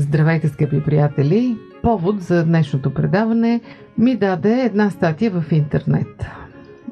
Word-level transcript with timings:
Здравейте, 0.00 0.48
скъпи 0.48 0.82
приятели! 0.82 1.56
Повод 1.82 2.20
за 2.20 2.44
днешното 2.44 2.94
предаване 2.94 3.60
ми 3.98 4.16
даде 4.16 4.62
една 4.62 4.90
статия 4.90 5.30
в 5.30 5.52
интернет. 5.52 6.26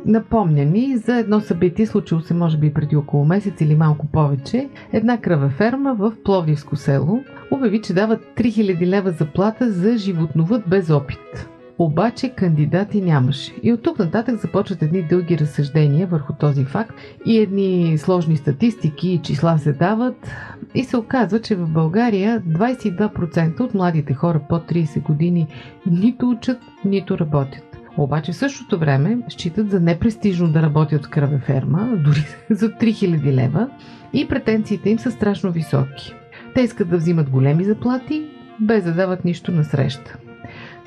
Напомня 0.06 0.64
ни 0.64 0.96
за 0.96 1.16
едно 1.16 1.40
събитие, 1.40 1.86
случило 1.86 2.20
се 2.20 2.34
може 2.34 2.58
би 2.58 2.74
преди 2.74 2.96
около 2.96 3.24
месец 3.24 3.60
или 3.60 3.74
малко 3.74 4.06
повече. 4.06 4.68
Една 4.92 5.18
кръвеферма 5.20 5.94
в 5.94 6.12
Пловдивско 6.24 6.76
село 6.76 7.20
обяви, 7.50 7.82
че 7.82 7.94
дава 7.94 8.18
3000 8.36 8.86
лева 8.86 9.10
заплата 9.10 9.70
за 9.70 9.96
животновът 9.96 10.68
без 10.68 10.90
опит. 10.90 11.48
Обаче 11.78 12.28
кандидати 12.28 13.00
нямаше. 13.00 13.52
И 13.62 13.72
от 13.72 13.82
тук 13.82 13.98
нататък 13.98 14.40
започват 14.40 14.82
едни 14.82 15.02
дълги 15.02 15.38
разсъждения 15.38 16.06
върху 16.06 16.32
този 16.32 16.64
факт 16.64 16.94
и 17.26 17.38
едни 17.38 17.98
сложни 17.98 18.36
статистики 18.36 19.08
и 19.08 19.18
числа 19.18 19.58
се 19.58 19.72
дават. 19.72 20.30
И 20.74 20.84
се 20.84 20.96
оказва, 20.96 21.40
че 21.40 21.56
в 21.56 21.68
България 21.68 22.40
22% 22.40 23.60
от 23.60 23.74
младите 23.74 24.14
хора 24.14 24.40
под 24.48 24.70
30 24.70 25.02
години 25.02 25.46
нито 25.86 26.30
учат, 26.30 26.58
нито 26.84 27.18
работят. 27.18 27.78
Обаче 27.96 28.32
в 28.32 28.36
същото 28.36 28.78
време 28.78 29.18
считат 29.28 29.70
за 29.70 29.80
непрестижно 29.80 30.48
да 30.48 30.62
работят 30.62 31.06
в 31.06 31.10
кръвеферма, 31.10 31.88
дори 32.04 32.26
за 32.50 32.68
3000 32.68 33.32
лева 33.32 33.68
и 34.12 34.28
претенциите 34.28 34.90
им 34.90 34.98
са 34.98 35.10
страшно 35.10 35.52
високи. 35.52 36.14
Те 36.54 36.60
искат 36.60 36.90
да 36.90 36.96
взимат 36.96 37.30
големи 37.30 37.64
заплати, 37.64 38.24
без 38.60 38.84
да 38.84 38.94
дават 38.94 39.24
нищо 39.24 39.52
на 39.52 39.64
среща. 39.64 40.16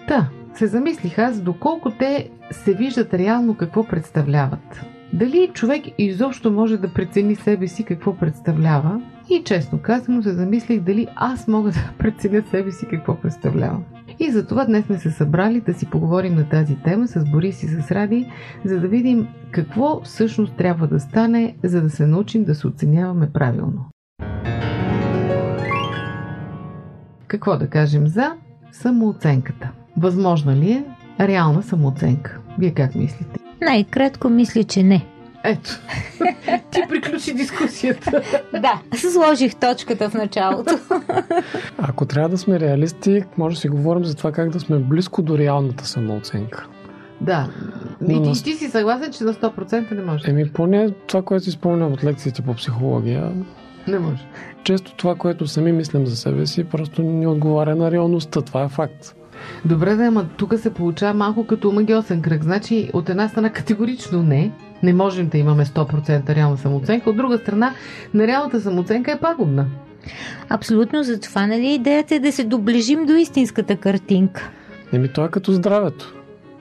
Та, 0.08 0.30
се 0.56 0.68
замислих 0.68 1.20
аз 1.20 1.42
доколко 1.42 1.92
те 1.92 2.30
се 2.52 2.74
виждат 2.74 3.14
реално 3.14 3.56
какво 3.56 3.88
представляват. 3.88 4.82
Дали 5.14 5.50
човек 5.54 5.84
изобщо 5.98 6.52
може 6.52 6.78
да 6.78 6.94
прецени 6.94 7.36
себе 7.36 7.68
си 7.68 7.84
какво 7.84 8.18
представлява 8.18 9.02
и 9.30 9.44
честно 9.44 9.80
казано 9.80 10.24
се 10.24 10.34
замислих 10.34 10.82
дали 10.82 11.08
аз 11.16 11.48
мога 11.48 11.72
да 11.72 11.92
преценя 11.98 12.44
себе 12.52 12.72
си 12.72 12.88
какво 12.90 13.16
представлявам. 13.16 13.84
И 14.20 14.32
затова 14.32 14.66
днес 14.66 14.86
сме 14.86 14.98
се 14.98 15.12
събрали 15.12 15.62
да 15.62 15.74
си 15.74 15.90
поговорим 15.90 16.36
на 16.36 16.50
тази 16.50 16.76
тема 16.76 17.08
с 17.08 17.32
Борис 17.32 17.64
и 17.64 17.68
с 17.68 17.92
Ради, 17.92 18.32
за 18.66 18.80
да 18.80 18.88
видим 18.88 19.28
какво 19.52 20.02
всъщност 20.04 20.56
трябва 20.56 20.88
да 20.88 21.00
стане, 21.00 21.56
за 21.64 21.82
да 21.82 21.90
се 21.90 22.08
научим 22.08 22.44
да 22.44 22.56
се 22.56 22.68
оценяваме 22.68 23.30
правилно. 23.34 23.86
Какво 27.28 27.58
да 27.58 27.68
кажем 27.68 28.08
за 28.08 28.32
самооценката? 28.72 29.72
Възможна 30.02 30.56
ли 30.56 30.72
е 30.72 30.84
реална 31.28 31.64
самооценка? 31.64 32.38
Вие 32.60 32.72
как 32.72 32.96
мислите? 32.96 33.40
Най-кратко 33.62 34.30
мисля, 34.30 34.64
че 34.64 34.84
не. 34.84 35.06
Ето, 35.44 35.70
ти 36.72 36.82
приключи 36.90 37.34
дискусията. 37.34 38.22
Да, 38.54 38.82
сложих 39.12 39.56
точката 39.56 40.10
в 40.10 40.14
началото. 40.14 40.72
Ако 41.78 42.06
трябва 42.06 42.30
да 42.30 42.38
сме 42.38 42.60
реалисти, 42.60 43.24
може 43.38 43.56
да 43.56 43.62
си 43.62 43.70
говорим 43.70 44.06
за 44.06 44.16
това 44.16 44.32
как 44.32 44.50
да 44.50 44.60
сме 44.60 44.78
близко 44.80 45.22
до 45.22 45.38
реалната 45.38 45.88
самооценка. 45.88 46.68
Да, 47.22 47.50
и 48.10 48.14
Но- 48.20 48.32
ти, 48.34 48.44
ти 48.44 48.54
си 48.54 48.70
съгласен, 48.70 49.12
че 49.12 49.24
на 49.24 49.34
100% 49.34 49.92
не 49.92 50.02
може. 50.04 50.30
Еми, 50.30 50.52
поне 50.52 50.90
това, 51.08 51.22
което 51.22 51.46
си 51.46 51.52
спомням 51.52 51.94
от 51.94 52.04
лекциите 52.04 52.42
по 52.42 52.54
психология, 52.54 53.32
Не 53.88 54.00
може. 54.00 54.28
често 54.64 54.96
това, 54.96 55.16
което 55.16 55.48
сами 55.48 55.72
мислим 55.72 56.06
за 56.08 56.16
себе 56.16 56.46
си, 56.46 56.64
просто 56.64 57.02
не 57.04 57.28
отговаря 57.28 57.76
на 57.76 57.92
реалността. 57.92 58.42
Това 58.42 58.64
е 58.64 58.70
факт. 58.70 59.16
Добре, 59.66 59.96
да, 59.96 60.04
ама 60.04 60.26
тук 60.38 60.54
се 60.58 60.74
получава 60.74 61.14
малко 61.14 61.48
като 61.48 61.72
магиосен 61.72 62.22
кръг. 62.22 62.44
Значи, 62.44 62.90
от 62.94 63.10
една 63.10 63.28
страна 63.28 63.50
категорично 63.50 64.24
не, 64.24 64.52
не 64.84 64.94
можем 64.94 65.28
да 65.30 65.38
имаме 65.38 65.66
100% 65.66 66.36
реална 66.36 66.58
самооценка, 66.58 67.10
от 67.10 67.18
друга 67.18 67.38
страна, 67.38 67.74
нереалната 68.14 68.62
самооценка 68.62 69.12
е 69.12 69.20
пагубна. 69.20 69.66
Абсолютно 70.50 71.04
за 71.04 71.20
това, 71.20 71.48
нали, 71.48 71.74
идеята 71.74 72.16
е 72.16 72.20
да 72.20 72.32
се 72.32 72.44
доближим 72.44 73.06
до 73.06 73.14
истинската 73.14 73.76
картинка. 73.76 74.50
Еми, 74.94 75.14
то 75.14 75.26
е 75.26 75.30
като 75.30 75.52
здравето. 75.52 76.14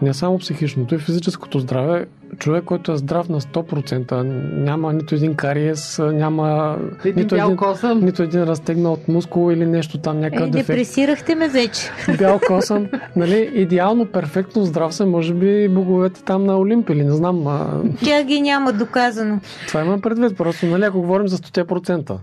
Не 0.02 0.14
само 0.14 0.38
психичното 0.38 0.94
и 0.94 0.98
физическото 0.98 1.58
здраве. 1.58 2.06
Човек, 2.38 2.64
който 2.64 2.92
е 2.92 2.96
здрав 2.96 3.28
на 3.28 3.40
100%, 3.40 4.22
няма 4.54 4.92
нито 4.92 5.14
един 5.14 5.34
кариес, 5.34 5.98
няма 6.04 6.76
Един 7.04 7.14
нито 7.16 7.34
бял 7.34 7.44
един, 7.44 7.56
косъм. 7.56 8.00
нито 8.00 8.22
един 8.22 8.42
разтегнат 8.42 9.08
мускул 9.08 9.52
или 9.52 9.66
нещо 9.66 9.98
там, 9.98 10.16
Е, 10.16 10.20
някакъв 10.20 10.50
дефект. 10.50 10.66
депресирахте 10.66 11.34
ме 11.34 11.48
вече. 11.48 11.90
Бял 12.18 12.40
косъм, 12.46 12.86
нали, 13.16 13.50
идеално, 13.54 14.06
перфектно 14.06 14.64
здрав 14.64 14.94
съм, 14.94 15.10
може 15.10 15.34
би 15.34 15.68
боговете 15.68 16.22
там 16.22 16.44
на 16.44 16.58
Олимп 16.58 16.90
или 16.90 17.04
не 17.04 17.12
знам, 17.12 17.46
а, 17.46 17.66
Тя 18.04 18.22
ги 18.24 18.40
няма 18.40 18.72
доказано. 18.72 19.40
това 19.68 19.80
има 19.80 20.00
предвид, 20.00 20.36
просто, 20.36 20.66
нали, 20.66 20.84
ако 20.84 21.00
говорим 21.00 21.28
за 21.28 21.36
100%. 21.36 22.16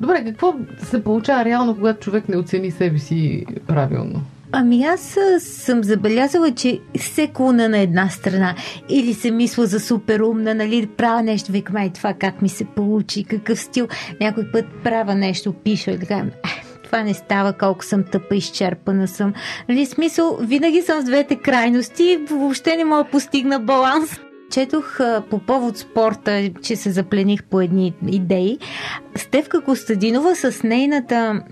Добре, 0.00 0.24
какво 0.24 0.54
се 0.78 1.04
получава 1.04 1.44
реално, 1.44 1.74
когато 1.74 2.00
човек 2.00 2.28
не 2.28 2.36
оцени 2.36 2.70
себе 2.70 2.98
си 2.98 3.46
правилно? 3.66 4.22
Ами 4.54 4.84
аз 4.84 5.18
съм 5.38 5.84
забелязала, 5.84 6.50
че 6.54 6.80
се 6.96 7.26
клона 7.26 7.68
на 7.68 7.78
една 7.78 8.08
страна 8.08 8.54
или 8.88 9.14
се 9.14 9.30
мисля 9.30 9.66
за 9.66 9.80
супер 9.80 10.20
умна, 10.20 10.54
нали, 10.54 10.86
правя 10.86 11.22
нещо, 11.22 11.52
викам, 11.52 11.76
ай 11.76 11.90
това 11.90 12.14
как 12.14 12.42
ми 12.42 12.48
се 12.48 12.64
получи, 12.64 13.24
какъв 13.24 13.60
стил. 13.60 13.88
Някой 14.20 14.52
път 14.52 14.64
правя 14.84 15.14
нещо, 15.14 15.52
пиша 15.52 15.90
и 15.90 15.98
така, 15.98 16.16
«Ех, 16.44 16.80
това 16.84 17.02
не 17.02 17.14
става, 17.14 17.52
колко 17.52 17.84
съм 17.84 18.04
тъпа, 18.04 18.36
изчерпана 18.36 19.08
съм. 19.08 19.34
Нали, 19.68 19.86
смисъл, 19.86 20.38
винаги 20.40 20.82
съм 20.82 21.00
с 21.00 21.04
двете 21.04 21.36
крайности 21.36 22.02
и 22.02 22.16
въобще 22.30 22.76
не 22.76 22.84
мога 22.84 23.04
да 23.04 23.10
постигна 23.10 23.60
баланс. 23.60 24.20
Четох 24.50 24.98
по 25.30 25.38
повод 25.38 25.78
спорта, 25.78 26.50
че 26.62 26.76
се 26.76 26.90
заплених 26.90 27.44
по 27.44 27.60
едни 27.60 27.94
идеи. 28.08 28.58
Стевка 29.16 29.60
Костадинова 29.60 30.34
с 30.34 30.62
нейната 30.62 31.42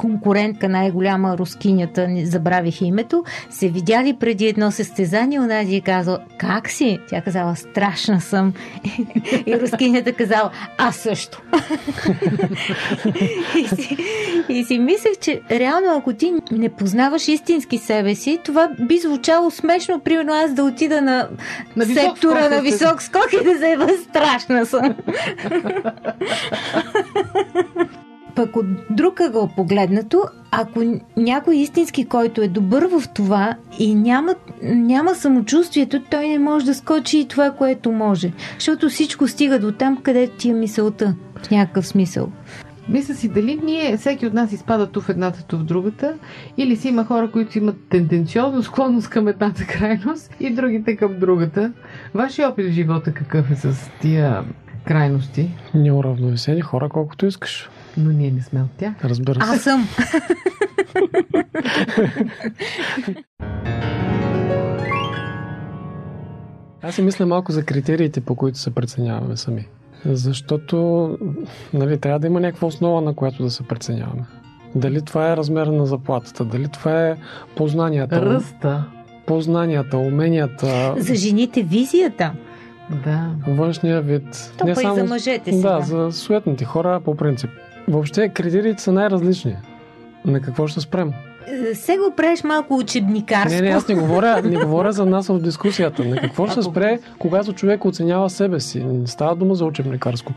конкурентка, 0.00 0.68
най-голяма 0.68 1.38
рускинята, 1.38 2.08
забравих 2.24 2.80
името, 2.80 3.24
се 3.50 3.68
видяли 3.68 4.16
преди 4.20 4.46
едно 4.46 4.70
състезание, 4.70 5.40
онази 5.40 5.76
е 5.76 5.80
казала, 5.80 6.18
как 6.38 6.70
си? 6.70 6.98
Тя 7.08 7.20
казала, 7.20 7.56
страшна 7.56 8.20
съм. 8.20 8.52
И 9.46 9.60
рускинята 9.60 10.12
казала, 10.12 10.50
аз 10.78 10.96
също. 10.96 11.42
и, 13.58 13.68
си, 13.68 13.96
и 14.48 14.64
си 14.64 14.78
мислех, 14.78 15.18
че 15.20 15.40
реално 15.50 15.96
ако 15.98 16.12
ти 16.12 16.34
не 16.50 16.68
познаваш 16.68 17.28
истински 17.28 17.78
себе 17.78 18.14
си, 18.14 18.38
това 18.44 18.68
би 18.80 18.98
звучало 18.98 19.50
смешно, 19.50 20.00
примерно 20.00 20.32
аз 20.32 20.52
да 20.52 20.64
отида 20.64 21.02
на, 21.02 21.28
На 21.76 21.84
сектора 21.84 22.40
скок 22.40 22.50
на 22.50 22.62
висок 22.62 23.02
скок 23.02 23.32
и 23.40 23.44
да 23.44 23.58
заеба 23.58 23.88
страшна 24.08 24.66
съм. 24.66 24.94
Пък 28.34 28.56
от 28.56 28.66
друг 28.90 29.20
ъгъл 29.20 29.48
погледнато, 29.56 30.22
ако 30.50 31.00
някой 31.16 31.56
истински, 31.56 32.04
който 32.04 32.42
е 32.42 32.48
добър 32.48 32.86
в 32.86 33.08
това 33.14 33.54
и 33.78 33.94
няма, 33.94 34.34
няма 34.62 35.14
самочувствието, 35.14 36.02
той 36.10 36.28
не 36.28 36.38
може 36.38 36.66
да 36.66 36.74
скочи 36.74 37.18
и 37.18 37.28
това, 37.28 37.50
което 37.50 37.92
може. 37.92 38.32
Защото 38.54 38.88
всичко 38.88 39.28
стига 39.28 39.58
до 39.58 39.72
там, 39.72 39.96
където 39.96 40.36
ти 40.36 40.50
е 40.50 40.54
мисълта. 40.54 41.14
В 41.42 41.50
някакъв 41.50 41.86
смисъл. 41.86 42.28
Мисля 42.88 43.14
си 43.14 43.28
дали 43.28 43.60
ние, 43.64 43.96
всеки 43.96 44.26
от 44.26 44.34
нас 44.34 44.52
изпада 44.52 44.86
ту 44.86 45.00
в 45.00 45.08
едната, 45.08 45.44
ту 45.46 45.58
в 45.58 45.64
другата, 45.64 46.14
или 46.56 46.76
си 46.76 46.88
има 46.88 47.04
хора, 47.04 47.30
които 47.30 47.58
имат 47.58 47.76
тенденциозно 47.90 48.62
склонност 48.62 49.10
към 49.10 49.28
едната 49.28 49.66
крайност 49.66 50.34
и 50.40 50.54
другите 50.54 50.96
към 50.96 51.18
другата. 51.18 51.72
Вашия 52.14 52.48
опит 52.48 52.66
в 52.66 52.72
живота 52.72 53.12
какъв 53.12 53.50
е 53.50 53.56
с 53.56 53.90
тия 54.00 54.44
крайности? 54.84 55.50
Неуравновесени 55.74 56.60
хора, 56.60 56.88
колкото 56.88 57.26
искаш. 57.26 57.70
Но 57.96 58.10
ние 58.10 58.30
не 58.30 58.42
сме 58.42 58.60
от 58.62 58.70
тях. 58.70 58.94
Разбира 59.04 59.34
се. 59.46 59.50
Аз 59.52 59.62
съм. 59.62 59.88
Аз 66.82 66.94
си 66.94 67.02
мисля 67.02 67.26
малко 67.26 67.52
за 67.52 67.64
критериите, 67.64 68.20
по 68.20 68.34
които 68.34 68.58
се 68.58 68.74
преценяваме 68.74 69.36
сами. 69.36 69.66
Защото 70.04 71.08
нали, 71.74 71.98
трябва 71.98 72.18
да 72.18 72.26
има 72.26 72.40
някаква 72.40 72.68
основа, 72.68 73.00
на 73.00 73.14
която 73.14 73.42
да 73.42 73.50
се 73.50 73.62
преценяваме. 73.62 74.22
Дали 74.74 75.02
това 75.02 75.32
е 75.32 75.36
размера 75.36 75.72
на 75.72 75.86
заплатата, 75.86 76.44
дали 76.44 76.68
това 76.68 77.08
е 77.08 77.16
познанията, 77.56 78.22
Ръста. 78.22 78.84
познанията, 79.26 79.98
уменията, 79.98 80.94
За 80.98 81.14
жените 81.14 81.62
визията. 81.62 82.32
Да. 82.90 83.30
външния 83.48 84.00
вид. 84.00 84.52
То 84.58 84.64
па 84.74 84.82
и 84.82 84.94
за 84.94 85.04
мъжете 85.04 85.52
сега. 85.52 85.72
Да, 85.72 85.80
за 85.80 86.12
суетните 86.12 86.64
хора 86.64 87.00
по 87.04 87.14
принцип. 87.14 87.50
Въобще 87.88 88.28
критериите 88.28 88.82
са 88.82 88.92
най-различни. 88.92 89.56
На 90.24 90.40
какво 90.40 90.66
ще 90.66 90.80
спрем? 90.80 91.12
Се 91.74 91.96
го 91.96 92.14
правиш 92.16 92.44
малко 92.44 92.76
учебникарско. 92.76 93.54
Не, 93.54 93.60
не, 93.60 93.68
аз 93.68 93.88
не 93.88 93.94
говоря, 93.94 94.42
не 94.42 94.56
говоря 94.56 94.92
за 94.92 95.06
нас 95.06 95.28
в 95.28 95.38
дискусията. 95.38 96.04
На 96.04 96.16
какво 96.16 96.46
ще 96.46 96.54
се 96.54 96.62
спре, 96.62 96.98
когато 97.18 97.52
човек 97.52 97.84
оценява 97.84 98.30
себе 98.30 98.60
си? 98.60 98.84
Не 98.84 99.06
става 99.06 99.36
дума 99.36 99.54
за 99.54 99.64
учебникарско. 99.64 100.32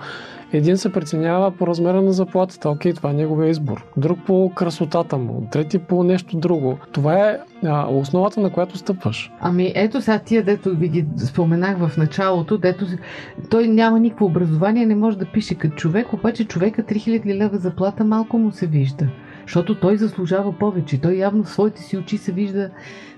Един 0.54 0.77
се 0.77 0.92
преценява 0.92 1.51
по 1.51 1.68
размера 1.68 2.01
на 2.01 2.13
заплатата. 2.13 2.69
Окей, 2.69 2.94
това 2.94 3.10
е 3.10 3.13
неговия 3.13 3.50
избор. 3.50 3.86
Друг 3.98 4.19
по 4.25 4.51
красотата 4.56 5.18
му. 5.18 5.48
Трети 5.51 5.80
по 5.80 6.04
нещо 6.04 6.38
друго. 6.38 6.77
Това 6.92 7.30
е 7.30 7.38
а, 7.65 7.88
основата, 7.88 8.39
на 8.39 8.50
която 8.50 8.77
стъпваш. 8.77 9.31
Ами 9.39 9.71
ето 9.75 10.01
сега 10.01 10.19
тия, 10.19 10.44
дето 10.44 10.75
ви 10.75 10.88
ги 10.88 11.06
споменах 11.18 11.77
в 11.77 11.98
началото, 11.98 12.57
дето 12.57 12.86
той 13.50 13.68
няма 13.68 14.00
никакво 14.00 14.25
образование, 14.25 14.86
не 14.86 14.95
може 14.95 15.18
да 15.18 15.25
пише 15.25 15.56
като 15.56 15.75
човек, 15.75 16.13
обаче 16.13 16.45
човека 16.45 16.83
3000 16.83 17.36
лева 17.36 17.57
заплата 17.57 18.04
малко 18.04 18.38
му 18.38 18.51
се 18.51 18.68
вижда. 18.68 19.07
Защото 19.43 19.79
той 19.79 19.97
заслужава 19.97 20.57
повече. 20.57 21.01
Той 21.01 21.13
явно 21.13 21.43
в 21.43 21.49
своите 21.49 21.81
си 21.81 21.97
очи 21.97 22.17
се 22.17 22.31
вижда 22.31 22.69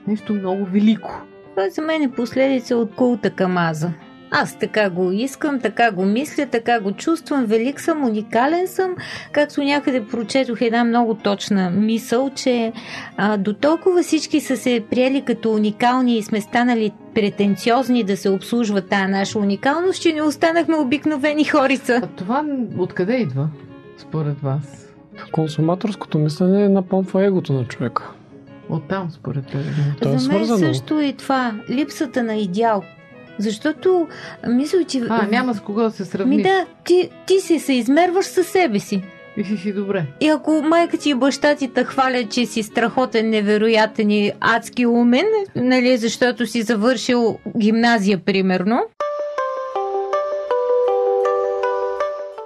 нещо 0.08 0.34
много 0.34 0.66
велико. 0.66 1.22
Това 1.56 1.70
за 1.70 1.82
мен 1.82 2.02
е 2.02 2.12
последица 2.12 2.78
от 2.78 2.96
култа 2.96 3.30
Камаза. 3.30 3.92
Аз 4.32 4.60
така 4.60 4.90
го 4.90 5.12
искам, 5.12 5.60
така 5.60 5.92
го 5.92 6.06
мисля, 6.06 6.46
така 6.46 6.80
го 6.80 6.92
чувствам, 6.92 7.46
велик 7.46 7.82
съм, 7.82 8.04
уникален 8.04 8.68
съм. 8.68 8.96
Както 9.32 9.64
някъде 9.64 10.06
прочетох 10.08 10.62
една 10.62 10.84
много 10.84 11.16
точна 11.16 11.70
мисъл, 11.70 12.30
че 12.36 12.74
а, 13.18 13.38
до 13.38 13.54
толкова 13.54 14.04
всички 14.04 14.42
са 14.42 14.58
се 14.58 14.84
приели 14.90 15.22
като 15.22 15.54
уникални 15.54 16.18
и 16.18 16.24
сме 16.24 16.42
станали 16.42 16.92
претенциозни 17.16 18.04
да 18.04 18.18
се 18.18 18.30
обслужва 18.30 18.82
тая 18.82 19.08
наша 19.08 19.40
уникалност, 19.40 20.02
че 20.02 20.14
не 20.14 20.22
останахме 20.22 20.76
обикновени 20.76 21.44
хорица. 21.44 22.00
А 22.04 22.08
това 22.08 22.46
откъде 22.78 23.16
идва, 23.16 23.50
според 23.98 24.40
вас? 24.40 24.85
Консуматорското 25.32 26.20
мислене 26.20 26.70
напомпва 26.70 27.26
егото 27.26 27.54
на 27.54 27.66
човека. 27.66 28.12
Оттам, 28.70 29.12
според 29.12 29.48
тебе. 29.48 29.64
То 30.02 30.14
е 30.14 30.18
За 30.18 30.30
мен 30.30 30.46
свързано. 30.46 30.74
също 30.74 31.00
е 31.00 31.14
това, 31.14 31.54
липсата 31.70 32.24
на 32.24 32.36
идеал. 32.36 32.84
Защото 33.38 34.08
мисля, 34.48 34.84
че... 34.84 35.02
А, 35.10 35.28
няма 35.28 35.54
с 35.54 35.60
кого 35.60 35.82
да 35.82 35.92
се 35.92 36.06
сравниш. 36.06 36.38
Ми 36.38 36.44
да, 36.44 36.66
ти, 36.84 37.10
ти 37.26 37.40
си 37.40 37.60
се 37.60 37.74
измерваш 37.74 38.26
със 38.26 38.48
себе 38.48 38.80
си. 38.80 39.04
И 39.38 39.44
си 39.44 39.58
си 39.58 39.74
добре. 39.74 40.06
И 40.22 40.28
ако 40.28 40.52
майка 40.52 40.98
ти 40.98 41.10
и 41.10 41.16
баща 41.16 41.56
ти 41.56 41.68
те 41.68 41.84
хвалят, 41.84 42.32
че 42.32 42.46
си 42.46 42.64
страхотен, 42.64 43.30
невероятен 43.30 44.12
и 44.12 44.32
адски 44.40 44.86
умен, 44.86 45.26
нали, 45.56 45.98
защото 45.98 46.48
си 46.48 46.62
завършил 46.62 47.38
гимназия, 47.58 48.18
примерно. 48.18 48.82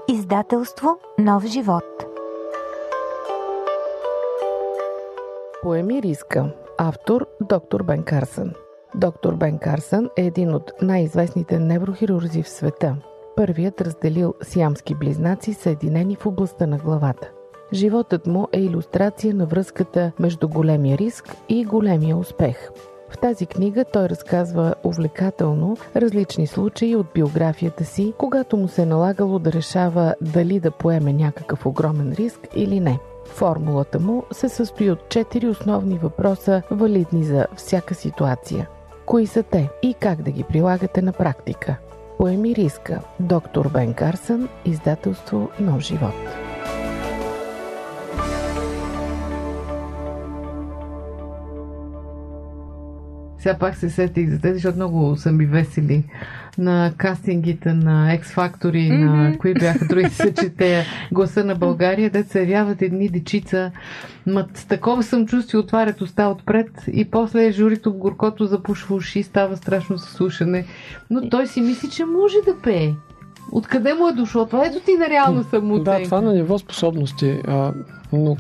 Издателство 0.10 0.98
Нов 1.20 1.46
живот 1.46 2.09
Поеми 5.64 6.02
риска. 6.02 6.52
Автор 6.78 7.28
доктор 7.42 7.84
Бен 7.84 8.04
Карсън. 8.04 8.54
Доктор 8.96 9.36
Бен 9.36 9.58
Карсън 9.58 10.10
е 10.18 10.26
един 10.26 10.54
от 10.54 10.72
най-известните 10.82 11.60
неврохирурзи 11.60 12.44
в 12.44 12.50
света. 12.50 12.96
Първият 13.36 13.82
разделил 13.82 14.34
сиамски 14.42 14.96
близнаци, 14.96 15.54
съединени 15.54 16.16
в 16.16 16.26
областта 16.26 16.68
на 16.68 16.78
главата. 16.78 17.32
Животът 17.74 18.28
му 18.28 18.48
е 18.52 18.60
иллюстрация 18.62 19.34
на 19.34 19.46
връзката 19.46 20.12
между 20.20 20.48
големия 20.48 20.98
риск 20.98 21.36
и 21.50 21.66
големия 21.66 22.18
успех. 22.18 22.70
В 23.10 23.18
тази 23.18 23.46
книга 23.46 23.86
той 23.94 24.10
разказва 24.10 24.76
увлекателно 24.84 25.78
различни 25.96 26.48
случаи 26.48 26.96
от 26.96 27.08
биографията 27.14 27.86
си, 27.86 28.14
когато 28.18 28.58
му 28.58 28.68
се 28.68 28.82
е 28.82 28.86
налагало 28.86 29.40
да 29.40 29.54
решава 29.54 30.16
дали 30.22 30.60
да 30.60 30.72
поеме 30.72 31.14
някакъв 31.14 31.66
огромен 31.66 32.14
риск 32.14 32.48
или 32.56 32.80
не. 32.80 33.00
Формулата 33.30 34.00
му 34.00 34.24
се 34.32 34.50
състои 34.50 34.92
от 34.92 35.10
четири 35.10 35.48
основни 35.48 35.98
въпроса, 35.98 36.62
валидни 36.72 37.24
за 37.24 37.48
всяка 37.56 37.96
ситуация. 37.96 38.70
Кои 39.06 39.28
са 39.28 39.44
те 39.44 39.70
и 39.84 39.94
как 39.94 40.22
да 40.22 40.32
ги 40.32 40.44
прилагате 40.44 41.02
на 41.02 41.14
практика? 41.14 41.76
Поеми 42.18 42.56
риска. 42.56 43.02
Доктор 43.20 43.70
Бен 43.74 43.94
Карсън, 43.94 44.50
издателство 44.66 45.50
Нов 45.60 45.82
живот. 45.82 46.49
Сега 53.40 53.58
пак 53.58 53.76
се 53.76 53.90
сетих 53.90 54.30
за 54.30 54.42
тези, 54.42 54.54
защото 54.54 54.76
много 54.76 55.16
са 55.16 55.32
ми 55.32 55.46
весели 55.46 56.04
на 56.58 56.92
кастингите 56.98 57.74
на 57.74 58.18
X 58.18 58.24
Factor 58.24 58.78
и 58.78 58.90
на 58.90 59.38
кои 59.38 59.54
бяха 59.54 59.86
други 59.86 60.10
се 60.10 60.34
чете 60.34 60.86
гласа 61.12 61.44
на 61.44 61.56
България, 61.56 62.10
да 62.10 62.24
се 62.24 62.40
явяват 62.40 62.82
едни 62.82 63.10
дечица. 63.10 63.72
Ма 64.28 64.48
с 64.54 64.66
такова 64.66 65.04
съм 65.04 65.28
чувствие, 65.28 65.60
отварят 65.60 66.02
уста 66.02 66.28
отпред 66.28 66.70
и 66.94 67.06
после 67.06 67.52
журито 67.52 67.92
в 67.92 67.98
горкото 67.98 68.46
запушва 68.46 68.96
уши, 68.96 69.24
става 69.24 69.58
страшно 69.58 69.98
слушане. 69.98 70.66
Но 71.10 71.30
той 71.30 71.48
си 71.48 71.62
мисли, 71.62 71.90
че 71.90 72.06
може 72.06 72.36
да 72.46 72.62
пее. 72.64 72.94
Откъде 73.52 73.94
му 73.94 74.08
е 74.08 74.14
дошло? 74.14 74.46
Това 74.46 74.66
ето 74.66 74.80
ти 74.80 74.98
на 74.98 75.10
реално 75.10 75.44
самооценка. 75.44 76.00
Да, 76.00 76.04
това 76.04 76.22
на 76.22 76.34
ниво 76.34 76.60
способности. 76.60 77.42
А, 77.48 77.74
но 78.14 78.38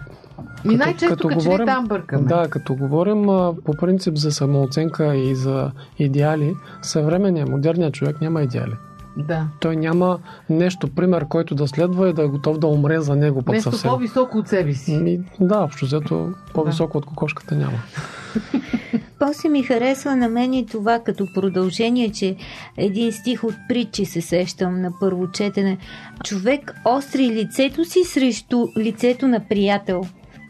Ми 0.65 0.75
най-често 0.75 1.07
като 1.07 1.27
като, 1.27 1.39
говорим- 1.39 1.65
там 1.67 1.85
бъркаме. 1.85 2.23
Да, 2.23 2.47
като 2.49 2.75
говорим 2.75 3.29
а, 3.29 3.53
по 3.65 3.73
принцип 3.73 4.15
за 4.15 4.31
самооценка 4.31 5.15
и 5.15 5.35
за 5.35 5.71
идеали, 5.99 6.53
съвременният, 6.81 7.49
модерният 7.49 7.93
човек 7.93 8.21
няма 8.21 8.41
идеали. 8.43 8.73
да. 9.17 9.47
Той 9.59 9.75
няма 9.75 10.19
нещо, 10.49 10.87
пример, 10.87 11.25
който 11.27 11.55
да 11.55 11.67
следва 11.67 12.09
и 12.09 12.13
да 12.13 12.23
е 12.23 12.27
готов 12.27 12.57
да 12.59 12.67
умре 12.67 12.99
за 12.99 13.15
него 13.15 13.41
пък 13.41 13.53
Нещо 13.55 13.71
съвсем. 13.71 13.89
по-високо 13.89 14.37
от 14.37 14.47
себе 14.47 14.73
си. 14.73 14.97
Ми, 14.97 15.19
да, 15.39 15.59
общо 15.59 15.85
взето 15.85 16.29
по-високо 16.53 16.97
от 16.97 17.05
кокошката 17.05 17.55
няма. 17.55 17.77
После 19.19 19.49
ми 19.49 19.63
харесва 19.63 20.15
на 20.15 20.29
мен 20.29 20.53
и 20.53 20.65
това 20.65 20.99
като 20.99 21.27
продължение, 21.33 22.11
че 22.11 22.35
един 22.77 23.11
стих 23.11 23.43
от 23.43 23.53
притчи 23.69 24.05
се 24.05 24.21
сещам 24.21 24.81
на 24.81 24.91
първо 24.99 25.31
четене. 25.31 25.77
Човек 26.23 26.73
остри 26.85 27.27
лицето 27.27 27.85
си 27.85 27.99
срещу 28.03 28.67
лицето 28.77 29.27
на 29.27 29.39
приятел. 29.39 30.01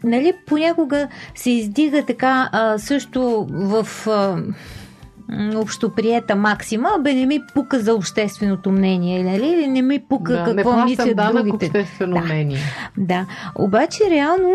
Нали, 0.04 0.32
понякога 0.46 1.08
се 1.34 1.50
издига 1.50 2.04
така 2.06 2.48
а, 2.52 2.78
също 2.78 3.46
в 3.50 3.88
а, 4.08 4.36
общоприета 5.56 6.36
максима, 6.36 6.88
бе 7.00 7.14
не 7.14 7.26
ми 7.26 7.40
пука 7.54 7.80
за 7.80 7.94
общественото 7.94 8.72
мнение, 8.72 9.24
нали? 9.24 9.46
Или 9.46 9.66
не 9.66 9.82
ми 9.82 9.98
пука 10.08 10.32
Да, 10.32 10.56
какво 10.56 10.84
мислят 10.84 11.16
другите. 11.16 11.66
обществено 11.66 12.14
Да. 12.14 12.20
мнение. 12.20 12.58
Да, 12.98 13.26
обаче 13.58 14.10
реално 14.10 14.52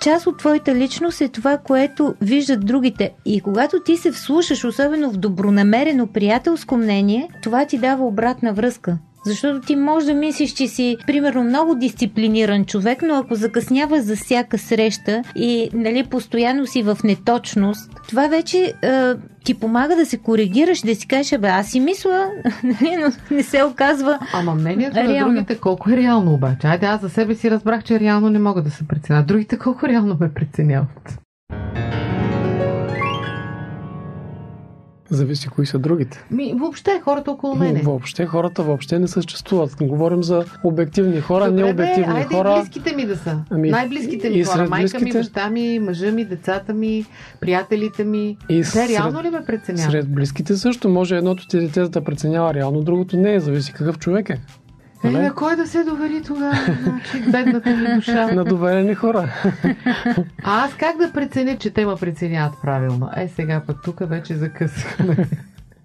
част 0.00 0.26
от 0.26 0.38
твоята 0.38 0.74
личност 0.74 1.20
е 1.20 1.28
това, 1.28 1.58
което 1.58 2.14
виждат 2.20 2.66
другите. 2.66 3.12
И 3.24 3.40
когато 3.40 3.80
ти 3.80 3.96
се 3.96 4.12
вслушаш, 4.12 4.64
особено 4.64 5.10
в 5.10 5.16
добронамерено 5.16 6.06
приятелско 6.06 6.76
мнение, 6.76 7.28
това 7.42 7.66
ти 7.66 7.78
дава 7.78 8.04
обратна 8.06 8.52
връзка. 8.52 8.98
Защото 9.26 9.60
ти 9.60 9.76
можеш 9.76 10.06
да 10.06 10.14
мислиш, 10.14 10.52
че 10.52 10.68
си, 10.68 10.96
примерно, 11.06 11.44
много 11.44 11.74
дисциплиниран 11.74 12.64
човек, 12.64 13.02
но 13.02 13.14
ако 13.14 13.34
закъсняваш 13.34 14.00
за 14.00 14.16
всяка 14.16 14.58
среща 14.58 15.22
и, 15.36 15.70
нали, 15.72 16.04
постоянно 16.04 16.66
си 16.66 16.82
в 16.82 16.98
неточност, 17.04 17.90
това 18.08 18.28
вече 18.28 18.74
е, 18.82 18.90
ти 19.44 19.54
помага 19.54 19.96
да 19.96 20.06
се 20.06 20.18
коригираш, 20.18 20.80
да 20.80 20.94
си 20.94 21.08
кажеш, 21.08 21.38
бе, 21.38 21.48
аз 21.48 21.66
си 21.66 21.80
мисля, 21.80 22.26
нали, 22.64 22.96
но 22.96 23.36
не 23.36 23.42
се 23.42 23.64
оказва 23.64 24.18
Ама 24.32 24.54
мнението 24.54 25.02
на 25.02 25.18
другите 25.18 25.58
колко 25.58 25.90
е 25.90 25.96
реално 25.96 26.34
обаче? 26.34 26.66
Айде, 26.66 26.86
аз 26.86 27.00
за 27.00 27.08
себе 27.08 27.34
си 27.34 27.50
разбрах, 27.50 27.84
че 27.84 28.00
реално 28.00 28.30
не 28.30 28.38
мога 28.38 28.62
да 28.62 28.70
се 28.70 28.88
преценя. 28.88 29.22
Другите 29.22 29.58
колко 29.58 29.88
реално 29.88 30.16
ме 30.20 30.34
преценяват? 30.34 31.18
Зависи 35.14 35.48
кои 35.48 35.66
са 35.66 35.78
другите. 35.78 36.24
Ми, 36.30 36.54
въобще 36.54 37.00
хората 37.04 37.30
около 37.30 37.54
мене. 37.54 37.80
Въобще 37.80 38.26
хората 38.26 38.62
въобще 38.62 38.98
не 38.98 39.08
съществуват. 39.08 39.76
Говорим 39.82 40.22
за 40.22 40.44
обективни 40.64 41.20
хора, 41.20 41.44
Добре, 41.44 41.54
бе, 41.54 41.64
необективни 41.64 42.12
айде 42.14 42.24
хора. 42.26 42.50
и 42.50 42.60
близките 42.60 42.96
ми 42.96 43.06
да 43.06 43.16
са. 43.16 43.38
Ами, 43.50 43.70
Най-близките 43.70 44.30
ми 44.30 44.44
хора. 44.44 44.68
Майка 44.68 44.98
ми, 44.98 45.02
близките- 45.02 45.18
баща 45.18 45.50
ми, 45.50 45.78
мъжа 45.78 46.12
ми, 46.12 46.24
децата 46.24 46.74
ми, 46.74 47.04
приятелите 47.40 48.04
ми. 48.04 48.36
И 48.48 48.56
Те 48.56 48.64
сред- 48.64 48.90
реално 48.90 49.22
ли 49.22 49.30
ме 49.30 49.44
преценяват? 49.44 49.90
Сред 49.90 50.08
близките 50.08 50.56
също 50.56 50.88
може 50.88 51.16
едното 51.16 51.46
ти 51.48 51.58
дете 51.58 51.80
да 51.82 52.00
преценява 52.02 52.54
реално, 52.54 52.82
другото 52.82 53.16
не 53.16 53.34
е. 53.34 53.40
Зависи 53.40 53.72
какъв 53.72 53.98
човек 53.98 54.30
е. 54.30 54.40
Е, 55.04 55.10
на 55.10 55.34
кой 55.34 55.56
да 55.56 55.66
се 55.66 55.84
довери 55.84 56.22
тогава? 56.22 56.58
Значи, 56.82 57.30
бедната 57.30 57.70
ми 57.70 57.94
душа. 57.94 58.26
На 58.26 58.44
доверени 58.44 58.94
хора. 58.94 59.32
А 60.44 60.64
аз 60.64 60.74
как 60.74 60.96
да 60.98 61.12
преценя, 61.12 61.56
че 61.56 61.70
те 61.70 61.86
ме 61.86 61.94
преценяват 62.00 62.54
правилно? 62.62 63.10
Е, 63.16 63.28
сега 63.28 63.62
пък 63.66 63.76
тук 63.84 64.08
вече 64.08 64.34
закъсваме. 64.34 65.28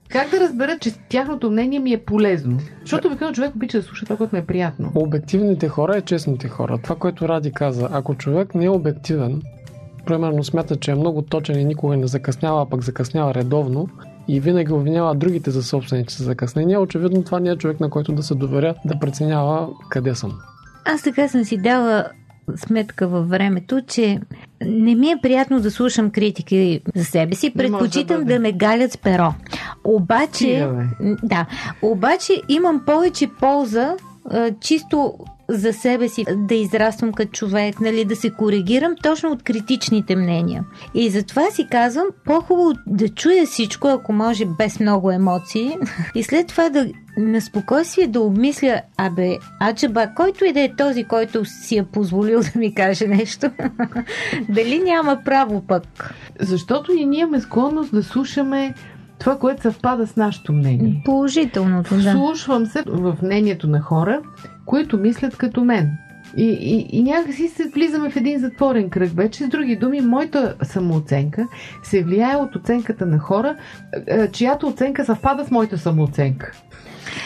Как 0.09 0.29
да 0.29 0.39
разбера, 0.39 0.77
че 0.79 0.91
тяхното 1.09 1.51
мнение 1.51 1.79
ми 1.79 1.93
е 1.93 1.97
полезно? 1.97 2.59
Защото 2.81 3.07
обикновено 3.07 3.35
човек 3.35 3.55
обича 3.55 3.77
да 3.77 3.83
слуша 3.83 4.05
това, 4.05 4.17
което 4.17 4.35
му 4.35 4.41
е 4.41 4.45
приятно. 4.45 4.91
Обективните 4.95 5.67
хора 5.67 5.97
и 5.97 6.01
честните 6.01 6.47
хора. 6.47 6.79
Това, 6.83 6.95
което 6.95 7.29
Ради 7.29 7.51
каза. 7.51 7.89
Ако 7.91 8.15
човек 8.15 8.55
не 8.55 8.65
е 8.65 8.69
обективен, 8.69 9.41
примерно 10.05 10.43
смята, 10.43 10.75
че 10.75 10.91
е 10.91 10.95
много 10.95 11.21
точен 11.21 11.59
и 11.59 11.65
никога 11.65 11.97
не 11.97 12.07
закъснява, 12.07 12.61
а 12.61 12.65
пък 12.65 12.83
закъснява 12.83 13.33
редовно 13.33 13.89
и 14.29 14.39
винаги 14.39 14.73
обвинява 14.73 15.15
другите 15.15 15.51
за 15.51 15.63
собствените 15.63 16.13
си 16.13 16.23
закъснения, 16.23 16.81
очевидно 16.81 17.23
това 17.23 17.39
не 17.39 17.49
е 17.49 17.55
човек, 17.55 17.79
на 17.79 17.89
който 17.89 18.11
да 18.11 18.23
се 18.23 18.35
доверя 18.35 18.75
да 18.85 18.99
преценява 18.99 19.67
къде 19.89 20.15
съм. 20.15 20.33
Аз 20.85 21.01
така 21.01 21.27
съм 21.27 21.43
си 21.43 21.57
дала 21.57 22.05
сметка 22.55 23.07
във 23.07 23.29
времето, 23.29 23.81
че 23.87 24.19
не 24.65 24.95
ми 24.95 25.11
е 25.11 25.19
приятно 25.21 25.59
да 25.59 25.71
слушам 25.71 26.11
критики 26.11 26.81
за 26.95 27.05
себе 27.05 27.35
си. 27.35 27.53
Предпочитам 27.53 28.19
да, 28.19 28.33
да 28.33 28.39
ме 28.39 28.51
галят 28.51 28.91
с 28.91 28.97
перо. 28.97 29.33
Обаче, 29.83 30.37
Тига, 30.37 30.87
да, 31.23 31.45
обаче 31.81 32.33
имам 32.49 32.81
повече 32.85 33.27
полза 33.39 33.95
чисто 34.61 35.13
за 35.49 35.73
себе 35.73 36.09
си 36.09 36.25
да 36.37 36.55
израствам 36.55 37.11
като 37.13 37.31
човек, 37.31 37.81
нали, 37.81 38.05
да 38.05 38.15
се 38.15 38.29
коригирам 38.29 38.95
точно 39.03 39.31
от 39.31 39.43
критичните 39.43 40.15
мнения. 40.15 40.63
И 40.93 41.09
затова 41.09 41.51
си 41.51 41.67
казвам, 41.71 42.05
по-хубаво 42.25 42.73
да 42.87 43.09
чуя 43.09 43.45
всичко, 43.45 43.87
ако 43.87 44.13
може 44.13 44.45
без 44.45 44.79
много 44.79 45.11
емоции, 45.11 45.77
и 46.15 46.23
след 46.23 46.47
това 46.47 46.69
да 46.69 46.87
на 47.17 47.41
спокойствие 47.41 48.07
да 48.07 48.21
обмисля, 48.21 48.81
абе, 48.97 49.37
аджаба, 49.61 50.07
който 50.15 50.45
и 50.45 50.53
да 50.53 50.61
е 50.61 50.75
този, 50.75 51.03
който 51.03 51.45
си 51.45 51.77
е 51.77 51.83
позволил 51.83 52.39
да 52.53 52.59
ми 52.59 52.75
каже 52.75 53.07
нещо, 53.07 53.51
дали 54.49 54.79
няма 54.79 55.21
право 55.25 55.61
пък? 55.67 56.15
Защото 56.39 56.93
и 56.93 57.05
ние 57.05 57.19
имаме 57.19 57.41
склонност 57.41 57.91
да 57.91 58.03
слушаме 58.03 58.73
това, 59.19 59.37
което 59.37 59.61
съвпада 59.61 60.07
с 60.07 60.15
нашето 60.15 60.53
мнение. 60.53 61.01
Положителното, 61.05 61.95
да. 61.95 62.11
Слушвам 62.11 62.65
се 62.65 62.83
в 62.87 63.17
мнението 63.21 63.67
на 63.67 63.81
хора, 63.81 64.21
които 64.65 64.97
мислят 64.97 65.37
като 65.37 65.63
мен. 65.63 65.91
И, 66.37 66.43
и, 66.43 66.97
и 66.97 67.03
някакси 67.03 67.47
се 67.47 67.69
влизаме 67.69 68.09
в 68.09 68.15
един 68.15 68.39
затворен 68.39 68.89
кръг 68.89 69.11
вече. 69.15 69.43
С 69.43 69.47
други 69.47 69.75
думи, 69.75 70.01
моята 70.01 70.55
самооценка 70.63 71.47
се 71.83 72.03
влияе 72.03 72.35
от 72.35 72.55
оценката 72.55 73.05
на 73.05 73.19
хора, 73.19 73.55
чиято 74.31 74.67
оценка 74.67 75.05
съвпада 75.05 75.45
с 75.45 75.51
моята 75.51 75.77
самооценка. 75.77 76.51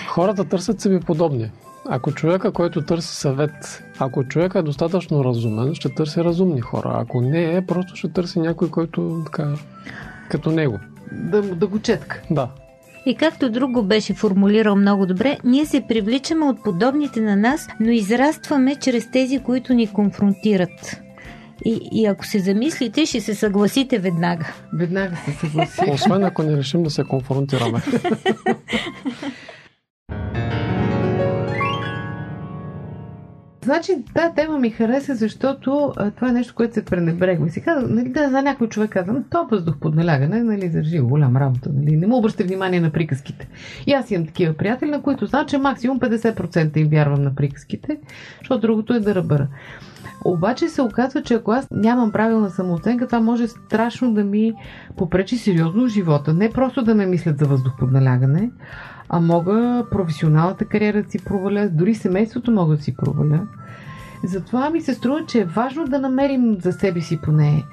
Хората 0.08 0.46
търсят 0.46 0.82
себе 0.82 1.00
подобни. 1.00 1.52
Ако 1.90 2.12
човека, 2.12 2.52
който 2.52 2.82
търси 2.82 3.16
съвет, 3.16 3.84
ако 4.00 4.24
човека 4.24 4.60
е 4.60 4.64
достатъчно 4.64 5.24
разумен, 5.24 5.76
ще 5.76 5.96
търси 5.96 6.24
разумни 6.24 6.62
хора. 6.62 6.92
Ако 6.96 7.22
не 7.22 7.56
е, 7.56 7.66
просто 7.66 7.96
ще 7.96 8.12
търси 8.12 8.40
някой, 8.40 8.70
който 8.70 9.22
така, 9.26 9.54
като 10.30 10.52
него. 10.52 10.80
Да, 11.14 11.42
да 11.42 11.68
го 11.68 11.80
четка. 11.80 12.22
Да. 12.32 12.50
И 13.06 13.16
както 13.16 13.50
друго 13.50 13.84
беше 13.84 14.14
формулирал 14.14 14.76
много 14.76 15.06
добре, 15.06 15.38
ние 15.44 15.66
се 15.66 15.84
привличаме 15.88 16.46
от 16.46 16.64
подобните 16.64 17.22
на 17.22 17.36
нас, 17.36 17.68
но 17.80 17.92
израстваме 17.92 18.76
чрез 18.76 19.12
тези, 19.12 19.40
които 19.40 19.74
ни 19.74 19.88
конфронтират. 19.88 21.02
И, 21.66 21.90
и 21.92 22.06
ако 22.06 22.26
се 22.26 22.40
замислите, 22.40 23.06
ще 23.06 23.22
се 23.22 23.36
съгласите 23.36 24.00
веднага. 24.00 24.54
Веднага 24.74 25.16
се 25.16 25.32
съгласите. 25.32 25.92
Освен 25.92 26.24
ако 26.24 26.44
не 26.44 26.58
решим 26.58 26.84
да 26.84 26.90
се 26.90 27.04
конфронтираме. 27.04 27.82
Значи, 33.64 33.92
тази 34.14 34.36
тема 34.36 34.60
ми 34.60 34.70
хареса, 34.70 35.16
защото 35.16 35.94
а, 35.98 36.12
това 36.12 36.30
е 36.30 36.32
нещо, 36.32 36.56
което 36.56 36.74
се 36.74 36.86
пренебрегва. 36.86 37.48
И 37.48 37.50
си 37.50 37.62
казва, 37.62 37.90
нали, 37.90 38.10
да, 38.10 38.30
за 38.30 38.42
някой 38.42 38.70
човек 38.70 38.92
казвам, 38.92 39.24
то 39.30 39.48
въздух 39.52 39.76
под 39.80 39.96
налягане, 39.96 40.44
нали, 40.44 40.70
държи 40.70 41.00
голям 41.00 41.38
работа, 41.38 41.70
нали, 41.74 41.96
не 41.96 42.08
му 42.08 42.18
обръща 42.18 42.44
внимание 42.44 42.80
на 42.80 42.90
приказките. 42.90 43.48
И 43.88 43.94
аз 43.94 44.12
имам 44.12 44.28
такива 44.28 44.54
приятели, 44.54 44.92
на 44.92 45.02
които 45.02 45.26
знам, 45.26 45.46
че 45.46 45.58
максимум 45.58 46.00
50% 46.00 46.78
им 46.78 46.88
вярвам 46.88 47.24
на 47.24 47.36
приказките, 47.36 47.98
защото 48.40 48.62
другото 48.62 48.94
е 48.94 49.00
да 49.00 49.16
ръбъра. 49.16 49.48
Обаче 50.26 50.70
се 50.70 50.82
оказва, 50.82 51.24
че 51.24 51.34
ако 51.34 51.52
аз 51.52 51.68
нямам 51.72 52.12
правилна 52.12 52.50
самооценка, 52.50 53.06
това 53.06 53.20
може 53.20 53.48
страшно 53.48 54.14
да 54.14 54.24
ми 54.24 54.54
попречи 54.98 55.38
сериозно 55.38 55.88
живота. 55.88 56.34
Не 56.34 56.50
просто 56.50 56.84
да 56.84 56.96
ме 56.96 57.06
мислят 57.06 57.38
за 57.38 57.46
въздух 57.46 57.74
под 57.80 57.92
налягане, 57.92 58.50
а 59.16 59.20
мога 59.20 59.86
професионалната 59.92 60.66
кариера 60.66 61.04
да 61.04 61.12
си 61.12 61.20
проваля, 61.20 61.70
дори 61.72 61.96
семейството 61.96 62.52
мога 62.52 62.76
да 62.76 62.84
си 62.84 62.96
проваля. 62.96 63.48
Затова 64.24 64.70
ми 64.70 64.82
се 64.82 64.94
струва, 64.94 65.26
че 65.26 65.40
е 65.40 65.46
важно 65.46 65.86
да 65.86 66.00
намерим 66.00 66.58
за 66.62 66.72
себе 66.72 67.02
си 67.02 67.20
поне 67.24 67.64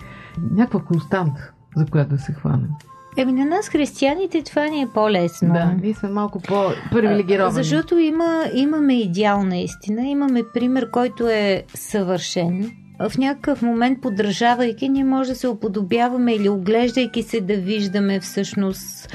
някаква 0.53 0.81
константа, 0.81 1.53
за 1.77 1.87
която 1.87 2.11
да 2.11 2.19
се 2.19 2.33
хванем. 2.33 2.69
Еми 3.17 3.33
на 3.33 3.45
нас, 3.45 3.69
християните, 3.69 4.43
това 4.43 4.67
ни 4.67 4.83
е 4.83 4.89
по-лесно. 4.95 5.53
Да, 5.53 5.75
ние 5.83 5.95
сме 5.95 6.09
малко 6.09 6.41
по-привилегировани. 6.41 7.55
Защото 7.55 7.99
има, 7.99 8.45
имаме 8.55 9.01
идеал 9.01 9.43
наистина, 9.43 10.07
имаме 10.07 10.43
пример, 10.55 10.91
който 10.91 11.29
е 11.29 11.65
съвършен. 11.75 12.71
В 13.09 13.19
някакъв 13.19 13.63
момент, 13.63 14.01
подражавайки, 14.01 14.89
ние 14.89 15.05
може 15.05 15.31
да 15.31 15.37
се 15.37 15.49
оподобяваме 15.49 16.35
или 16.35 16.49
оглеждайки 16.49 17.23
се 17.23 17.41
да 17.41 17.57
виждаме 17.57 18.21
всъщност 18.21 19.09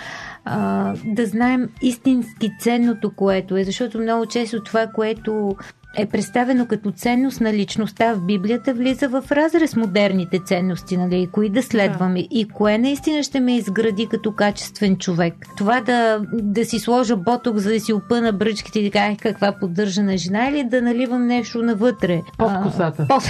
а, 0.46 0.94
да 1.06 1.26
знаем 1.26 1.70
истински 1.82 2.52
ценното, 2.60 3.12
което 3.16 3.58
е, 3.58 3.64
защото 3.64 4.00
много 4.00 4.26
често 4.26 4.64
това, 4.64 4.88
което 4.88 5.56
е 5.98 6.06
представено 6.06 6.68
като 6.68 6.92
ценност 6.92 7.42
на 7.42 7.54
личността 7.54 8.14
в 8.14 8.22
Библията, 8.22 8.74
влиза 8.74 9.10
в 9.10 9.24
разрез 9.32 9.72
с 9.72 9.76
модерните 9.76 10.40
ценности, 10.46 10.98
нали, 10.98 11.30
кои 11.32 11.50
да 11.50 11.64
следваме 11.64 12.22
да. 12.22 12.28
и 12.32 12.48
кое 12.48 12.78
наистина 12.78 13.24
ще 13.24 13.40
ме 13.40 13.56
изгради 13.56 14.08
като 14.08 14.32
качествен 14.32 14.98
човек. 14.98 15.34
Това 15.58 15.82
да, 15.82 16.22
да 16.34 16.66
си 16.66 16.80
сложа 16.80 17.16
боток, 17.16 17.58
за 17.58 17.70
да 17.70 17.80
си 17.80 17.94
опъна 17.94 18.34
бръчките 18.34 18.80
и 18.80 18.84
да 18.84 18.92
кажа 18.92 19.18
каква 19.18 19.52
поддържана 19.60 20.18
жена 20.18 20.48
или 20.50 20.64
да 20.64 20.82
наливам 20.82 21.28
нещо 21.28 21.62
навътре. 21.62 22.22
Под 22.38 22.52
косата. 22.64 23.06
А, 23.10 23.16
под, 23.16 23.24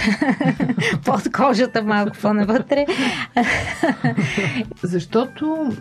под 1.06 1.32
кожата 1.32 1.84
малко 1.84 2.18
по-навътре. 2.22 2.86
Защото 4.84 5.72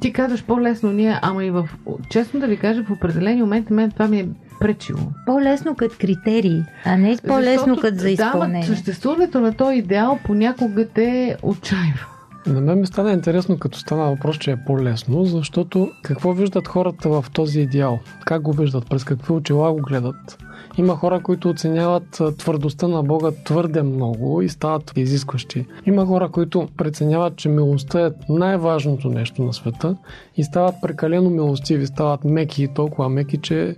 ти 0.00 0.12
казваш 0.12 0.44
по-лесно 0.44 0.92
ние, 0.92 1.18
ама 1.22 1.44
и 1.44 1.50
в... 1.50 1.68
Честно 2.10 2.40
да 2.40 2.46
ви 2.46 2.56
кажа, 2.56 2.84
в 2.84 2.90
определени 2.90 3.42
моменти 3.42 3.72
мен 3.72 3.90
това 3.90 4.08
ми 4.08 4.18
е 4.18 4.28
пречило. 4.60 5.00
По-лесно 5.26 5.74
като 5.74 5.96
критерии, 6.00 6.62
а 6.84 6.96
не 6.96 7.16
по-лесно 7.26 7.76
като 7.76 7.98
за 7.98 8.10
изпълнение. 8.10 8.60
Да, 8.60 8.66
съществуването 8.66 9.40
на 9.40 9.52
този 9.52 9.76
идеал 9.76 10.18
понякога 10.24 10.88
те 10.88 11.36
отчаива. 11.42 12.06
На 12.46 12.60
мен 12.60 12.80
ми 12.80 12.86
стана 12.86 13.12
интересно, 13.12 13.58
като 13.58 13.78
стана 13.78 14.10
въпрос, 14.10 14.38
че 14.38 14.50
е 14.50 14.56
по-лесно, 14.66 15.24
защото 15.24 15.90
какво 16.02 16.32
виждат 16.32 16.68
хората 16.68 17.08
в 17.08 17.24
този 17.32 17.60
идеал? 17.60 17.98
Как 18.26 18.42
го 18.42 18.52
виждат? 18.52 18.88
През 18.90 19.04
какви 19.04 19.32
очила 19.32 19.72
го 19.72 19.78
гледат? 19.78 20.38
Има 20.78 20.96
хора, 20.96 21.20
които 21.22 21.48
оценяват 21.48 22.22
твърдостта 22.38 22.88
на 22.88 23.02
Бога 23.02 23.30
твърде 23.44 23.82
много 23.82 24.42
и 24.42 24.48
стават 24.48 24.92
изискващи. 24.96 25.66
Има 25.86 26.06
хора, 26.06 26.28
които 26.28 26.68
преценяват, 26.76 27.36
че 27.36 27.48
милостта 27.48 28.06
е 28.06 28.10
най-важното 28.28 29.08
нещо 29.08 29.42
на 29.42 29.52
света 29.52 29.96
и 30.36 30.44
стават 30.44 30.74
прекалено 30.82 31.30
милостиви, 31.30 31.86
стават 31.86 32.24
меки 32.24 32.62
и 32.62 32.68
толкова 32.68 33.08
меки, 33.08 33.38
че 33.38 33.76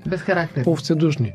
повседушни. 0.64 1.32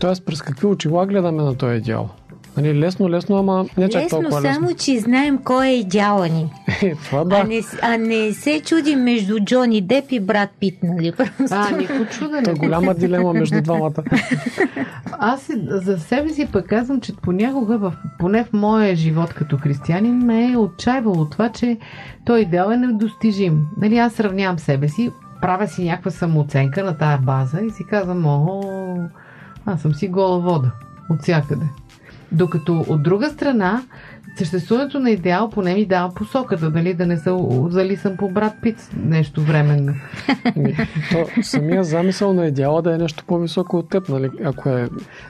Тоест, 0.00 0.26
през 0.26 0.42
какви 0.42 0.66
очила 0.66 1.06
гледаме 1.06 1.42
на 1.42 1.54
този 1.54 1.76
идеал? 1.76 2.08
Нали, 2.56 2.80
лесно, 2.80 3.10
лесно, 3.10 3.36
ама 3.36 3.66
не 3.76 3.88
чак 3.88 4.02
лесно, 4.02 4.20
толкова 4.20 4.42
лесно. 4.42 4.54
само, 4.54 4.74
че 4.74 4.98
знаем 4.98 5.38
кой 5.44 5.66
е 5.66 5.74
идеала 5.74 6.28
ни. 6.28 6.52
Е, 6.82 6.94
това 6.94 7.24
да. 7.24 7.36
А 7.36 7.44
не, 7.44 7.60
а 7.82 7.96
не 7.96 8.32
се 8.32 8.60
чудим 8.60 9.00
между 9.00 9.40
Джони 9.40 9.80
Деп 9.80 10.04
и 10.12 10.20
брат 10.20 10.50
Пит, 10.60 10.78
нали? 10.82 11.12
Просто. 11.12 11.44
А, 11.50 11.76
никакво 11.76 12.04
чудо 12.04 12.30
Това 12.42 12.52
е 12.52 12.54
голяма 12.54 12.94
дилема 12.94 13.32
между 13.32 13.62
двамата. 13.62 14.02
Аз 15.18 15.50
за 15.68 15.98
себе 15.98 16.28
си 16.28 16.48
пък 16.52 16.66
казвам, 16.66 17.00
че 17.00 17.16
понякога, 17.16 17.78
в, 17.78 17.94
поне 18.18 18.44
в 18.44 18.52
моя 18.52 18.96
живот 18.96 19.34
като 19.34 19.56
християнин, 19.56 20.14
ме 20.14 20.52
е 20.52 20.56
отчаивало 20.56 21.24
това, 21.24 21.48
че 21.48 21.78
той 22.24 22.40
идеал 22.40 22.70
е 22.70 22.76
недостижим. 22.76 23.66
Нали, 23.80 23.98
аз 23.98 24.12
сравнявам 24.12 24.58
себе 24.58 24.88
си, 24.88 25.10
правя 25.42 25.68
си 25.68 25.84
някаква 25.84 26.10
самооценка 26.10 26.84
на 26.84 26.98
тая 26.98 27.18
база 27.18 27.60
и 27.60 27.70
си 27.70 27.84
казвам, 27.90 28.26
о, 28.26 28.62
аз 29.66 29.82
съм 29.82 29.94
си 29.94 30.08
гола 30.08 30.40
вода 30.40 30.70
от 31.10 31.22
всякъде. 31.22 31.66
Докато 32.32 32.84
от 32.88 33.02
друга 33.02 33.30
страна, 33.30 33.82
съществуването 34.38 35.00
на 35.00 35.10
идеал 35.10 35.50
поне 35.50 35.74
ми 35.74 35.86
дава 35.86 36.14
посоката, 36.14 36.70
дали 36.70 36.94
да 36.94 37.06
не 37.06 37.16
са 37.16 37.38
зали 37.68 37.96
съм 37.96 38.16
по 38.16 38.28
брат 38.28 38.52
Пит 38.62 38.90
нещо 38.96 39.42
временно. 39.42 39.94
То, 41.12 41.42
самия 41.42 41.84
замисъл 41.84 42.32
на 42.32 42.46
идеала 42.46 42.82
да 42.82 42.94
е 42.94 42.98
нещо 42.98 43.24
по-високо 43.26 43.76
от 43.76 43.88
теб, 43.88 44.08
нали? 44.08 44.30
Ако 44.44 44.68
е 44.68 44.88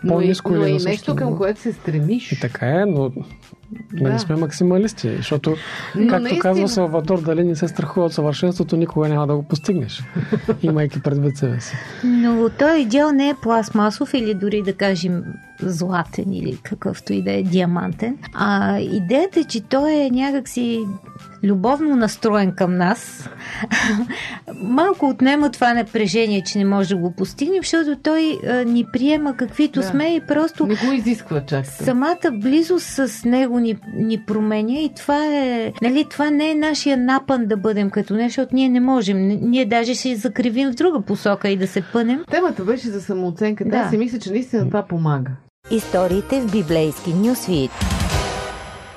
по-низко 0.08 0.50
но 0.50 0.56
и, 0.56 0.60
но 0.60 0.66
или 0.66 0.82
и 0.82 0.84
нещо 0.84 1.16
към 1.16 1.36
което 1.36 1.60
се 1.60 1.72
стремиш. 1.72 2.32
И 2.32 2.40
така 2.40 2.66
е, 2.66 2.84
но 2.86 3.12
да. 3.92 4.12
не 4.12 4.18
сме 4.18 4.37
максималисти, 4.37 5.16
защото, 5.16 5.56
но 5.96 6.08
както 6.08 6.22
наистина... 6.22 6.42
казва 6.42 6.68
Салвадор, 6.68 7.22
дали 7.22 7.44
не 7.44 7.56
се 7.56 7.68
страхува 7.68 8.06
от 8.06 8.12
съвършенството, 8.12 8.76
никога 8.76 9.08
няма 9.08 9.26
да 9.26 9.37
го 9.37 9.42
постигнеш, 9.42 10.02
имайки 10.62 11.02
предвид 11.02 11.37
себе 11.37 11.60
си. 11.60 11.76
Но 12.04 12.48
той 12.58 12.80
идеал 12.80 13.12
не 13.12 13.28
е 13.28 13.34
пластмасов 13.42 14.14
или 14.14 14.34
дори 14.34 14.62
да 14.62 14.72
кажем 14.72 15.25
златен 15.62 16.32
или 16.32 16.58
какъвто 16.62 17.12
и 17.12 17.22
да 17.22 17.32
е 17.32 17.42
диамантен. 17.42 18.18
А 18.34 18.78
идеята 18.78 19.40
е, 19.40 19.44
че 19.44 19.60
той 19.60 19.92
е 19.92 20.10
някакси 20.10 20.84
любовно 21.42 21.97
настроен 21.97 22.52
към 22.52 22.76
нас, 22.76 23.28
малко 24.57 25.09
отнема 25.09 25.50
това 25.50 25.75
напрежение, 25.75 26.42
че 26.42 26.59
не 26.59 26.64
може 26.64 26.88
да 26.88 26.97
го 26.97 27.12
постигнем, 27.12 27.62
защото 27.62 27.97
той 27.97 28.38
а, 28.47 28.54
ни 28.54 28.87
приема 28.92 29.37
каквито 29.37 29.80
Да. 29.80 29.87
сме 29.87 30.04
и 30.07 30.21
просто 30.21 30.66
Не 30.66 30.75
го 30.75 30.92
изисква 30.92 31.40
чак. 31.40 31.66
самата 31.66 32.16
близост 32.33 32.87
с 32.87 33.25
него 33.25 33.59
ни, 33.59 33.76
ни 33.97 34.18
променя 34.18 34.73
и 34.73 34.90
това 34.97 35.26
е, 35.26 35.73
нали, 35.83 36.07
това 36.11 36.30
не 36.30 36.50
е 36.50 36.54
нашия 36.54 36.97
напън 36.97 37.47
да 37.47 37.57
бъдем 37.57 37.90
като 37.90 38.14
нещо, 38.14 38.28
защото 38.30 38.54
ние 38.54 38.68
не 38.68 38.80
можем. 38.80 39.18
Ние 39.42 39.64
даже 39.66 39.95
ще 39.95 40.16
закривим 40.16 40.71
в 40.71 40.75
друга 40.75 41.00
посока 41.00 41.49
и 41.49 41.57
да 41.57 41.66
се 41.66 41.83
пънем. 41.83 42.25
Темата 42.30 42.64
беше 42.64 42.88
за 42.88 43.00
самооценката. 43.00 43.71
Да. 43.71 43.76
Аз 43.76 43.90
си 43.90 43.97
мисля, 43.99 44.18
че 44.18 44.30
наистина 44.30 44.66
това 44.66 44.83
помага. 44.83 45.30
Историите 45.71 46.40
в 46.40 46.52
библейски 46.52 47.14
нюсвит. 47.14 47.71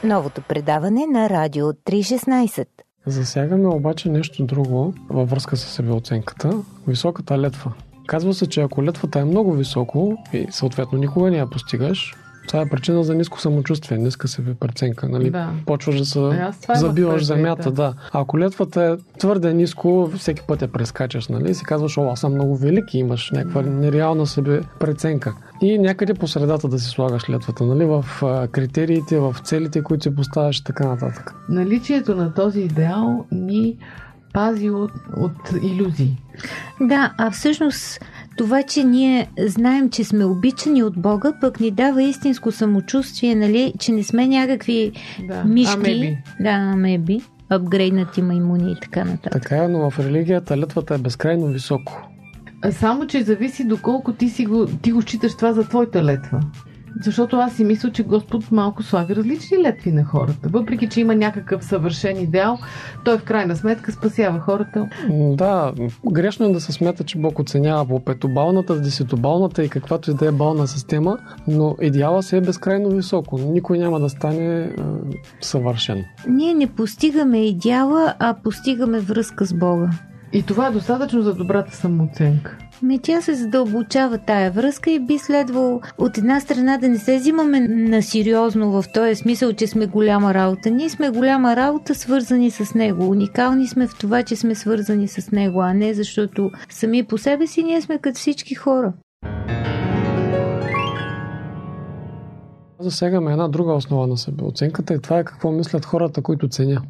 Новото 0.03 0.41
предаване 0.41 1.05
на 1.07 1.29
Радио 1.29 1.65
316. 1.65 2.67
Засягаме 3.05 3.67
обаче 3.67 4.09
нещо 4.09 4.45
друго 4.45 4.93
във 5.09 5.29
връзка 5.29 5.57
с 5.57 5.61
себеоценката. 5.61 6.63
Високата 6.87 7.39
летва. 7.39 7.73
Казва 8.07 8.33
се, 8.33 8.47
че 8.47 8.61
ако 8.61 8.83
летвата 8.83 9.19
е 9.19 9.25
много 9.25 9.53
високо 9.53 10.17
и 10.33 10.47
съответно 10.51 10.97
никога 10.97 11.31
не 11.31 11.37
я 11.37 11.49
постигаш, 11.49 12.13
това 12.47 12.61
е 12.61 12.69
причина 12.69 13.03
за 13.03 13.15
ниско 13.15 13.41
самочувствие, 13.41 13.97
ниска 13.97 14.27
себе 14.27 14.53
преценка. 14.53 15.09
Нали? 15.09 15.29
Да. 15.29 15.49
Почваш 15.65 15.97
да 15.97 16.05
се 16.05 16.51
забиваш 16.75 17.25
земята. 17.25 17.71
да. 17.71 17.93
Ако 18.11 18.39
летвата 18.39 18.83
е 18.83 19.17
твърде 19.19 19.53
ниско, 19.53 20.11
всеки 20.17 20.41
път 20.47 20.61
я 20.61 20.67
прескачаш. 20.67 21.27
Нали? 21.27 21.51
И 21.51 21.53
си 21.53 21.63
казваш, 21.63 21.97
о, 21.97 22.09
аз 22.11 22.19
съм 22.19 22.33
много 22.33 22.57
велик 22.57 22.93
и 22.93 22.97
имаш 22.97 23.31
някаква 23.31 23.61
нереална 23.61 24.27
себе 24.27 24.61
преценка. 24.79 25.35
И 25.61 25.77
някъде 25.77 26.13
по 26.13 26.27
средата 26.27 26.67
да 26.67 26.79
си 26.79 26.89
слагаш 26.89 27.29
летвата, 27.29 27.63
нали? 27.63 27.85
в 27.85 28.05
критериите, 28.51 29.19
в 29.19 29.35
целите, 29.43 29.83
които 29.83 30.03
си 30.03 30.15
поставяш 30.15 30.59
и 30.59 30.63
така 30.63 30.87
нататък. 30.87 31.35
Наличието 31.49 32.15
на 32.15 32.33
този 32.33 32.61
идеал 32.61 33.25
ни 33.31 33.77
пази 34.33 34.69
от, 34.69 34.91
от 35.17 35.51
иллюзии. 35.63 36.17
Да, 36.81 37.13
а 37.17 37.31
всъщност 37.31 37.99
това, 38.41 38.63
че 38.63 38.83
ние 38.83 39.27
знаем, 39.39 39.89
че 39.89 40.03
сме 40.03 40.25
обичани 40.25 40.83
от 40.83 40.97
Бога, 40.97 41.33
пък 41.41 41.59
ни 41.59 41.71
дава 41.71 42.03
истинско 42.03 42.51
самочувствие, 42.51 43.35
нали, 43.35 43.73
че 43.79 43.91
не 43.91 44.03
сме 44.03 44.27
някакви 44.27 44.91
Да. 45.27 45.43
мишки. 45.43 45.73
Амеби. 45.75 46.17
Да, 46.39 46.49
амеби. 46.49 47.21
Апгрейднати 47.49 48.21
маймуни 48.21 48.71
и 48.71 48.75
така 48.81 49.03
нататък. 49.05 49.31
Така 49.31 49.57
е, 49.57 49.67
но 49.67 49.89
в 49.89 49.99
религията 49.99 50.57
летвата 50.57 50.95
е 50.95 50.97
безкрайно 50.97 51.47
високо. 51.47 52.07
Само, 52.71 53.07
че 53.07 53.23
зависи 53.23 53.63
доколко 53.63 54.13
ти, 54.13 54.29
си 54.29 54.45
го, 54.45 54.67
ти 54.81 54.91
го 54.91 55.01
считаш 55.01 55.35
това 55.35 55.53
за 55.53 55.63
твоята 55.63 56.03
летва. 56.03 56.39
Защото 56.99 57.35
аз 57.35 57.53
си 57.53 57.63
мисля, 57.63 57.91
че 57.91 58.03
Господ 58.03 58.51
малко 58.51 58.83
слага 58.83 59.15
различни 59.15 59.57
летви 59.57 59.91
на 59.91 60.03
хората. 60.03 60.49
Въпреки, 60.49 60.89
че 60.89 61.01
има 61.01 61.15
някакъв 61.15 61.65
съвършен 61.65 62.17
идеал, 62.17 62.57
той 63.05 63.17
в 63.17 63.23
крайна 63.23 63.55
сметка 63.55 63.91
спасява 63.91 64.39
хората. 64.39 64.89
Да, 65.09 65.73
грешно 66.11 66.45
е 66.45 66.53
да 66.53 66.61
се 66.61 66.71
смята, 66.71 67.03
че 67.03 67.17
Бог 67.17 67.39
оценява 67.39 67.87
по 67.87 67.99
петобалната, 67.99 68.81
десетобалната 68.81 69.63
и 69.63 69.69
каквато 69.69 70.11
и 70.11 70.13
да 70.13 70.27
е 70.27 70.31
бална 70.31 70.67
система, 70.67 71.17
но 71.47 71.75
идеала 71.81 72.23
се 72.23 72.37
е 72.37 72.41
безкрайно 72.41 72.89
високо. 72.89 73.37
Никой 73.37 73.77
няма 73.77 73.99
да 73.99 74.09
стане 74.09 74.63
е, 74.63 74.69
съвършен. 75.41 76.05
Ние 76.27 76.53
не 76.53 76.67
постигаме 76.67 77.45
идеала, 77.45 78.13
а 78.19 78.35
постигаме 78.43 78.99
връзка 78.99 79.45
с 79.45 79.53
Бога. 79.53 79.89
И 80.33 80.43
това 80.43 80.67
е 80.67 80.71
достатъчно 80.71 81.21
за 81.21 81.33
добрата 81.33 81.75
самооценка. 81.75 82.57
Ме 82.81 82.99
тя 82.99 83.21
се 83.21 83.33
задълбочава 83.33 84.17
тая 84.17 84.51
връзка 84.51 84.91
и 84.91 84.99
би 84.99 85.17
следвало 85.17 85.81
от 85.97 86.17
една 86.17 86.39
страна 86.39 86.77
да 86.77 86.89
не 86.89 86.97
се 86.97 87.17
взимаме 87.17 87.59
на 87.59 88.03
сериозно 88.03 88.71
в 88.71 88.85
този 88.93 89.15
смисъл, 89.15 89.53
че 89.53 89.67
сме 89.67 89.85
голяма 89.85 90.33
работа. 90.33 90.69
Ние 90.69 90.89
сме 90.89 91.09
голяма 91.09 91.55
работа, 91.55 91.95
свързани 91.95 92.51
с 92.51 92.73
него. 92.73 93.09
Уникални 93.09 93.67
сме 93.67 93.87
в 93.87 93.97
това, 93.99 94.23
че 94.23 94.35
сме 94.35 94.55
свързани 94.55 95.07
с 95.07 95.31
него, 95.31 95.61
а 95.61 95.73
не 95.73 95.93
защото 95.93 96.51
сами 96.69 97.03
по 97.03 97.17
себе 97.17 97.47
си 97.47 97.63
ние 97.63 97.81
сме 97.81 97.97
като 97.97 98.17
всички 98.17 98.55
хора. 98.55 98.93
Засягаме 102.79 103.31
една 103.31 103.47
друга 103.47 103.73
основа 103.73 104.07
на 104.07 104.17
себеоценката 104.17 104.93
и 104.93 105.01
това 105.01 105.19
е 105.19 105.23
какво 105.23 105.51
мислят 105.51 105.85
хората, 105.85 106.21
които 106.21 106.47
ценя. 106.47 106.81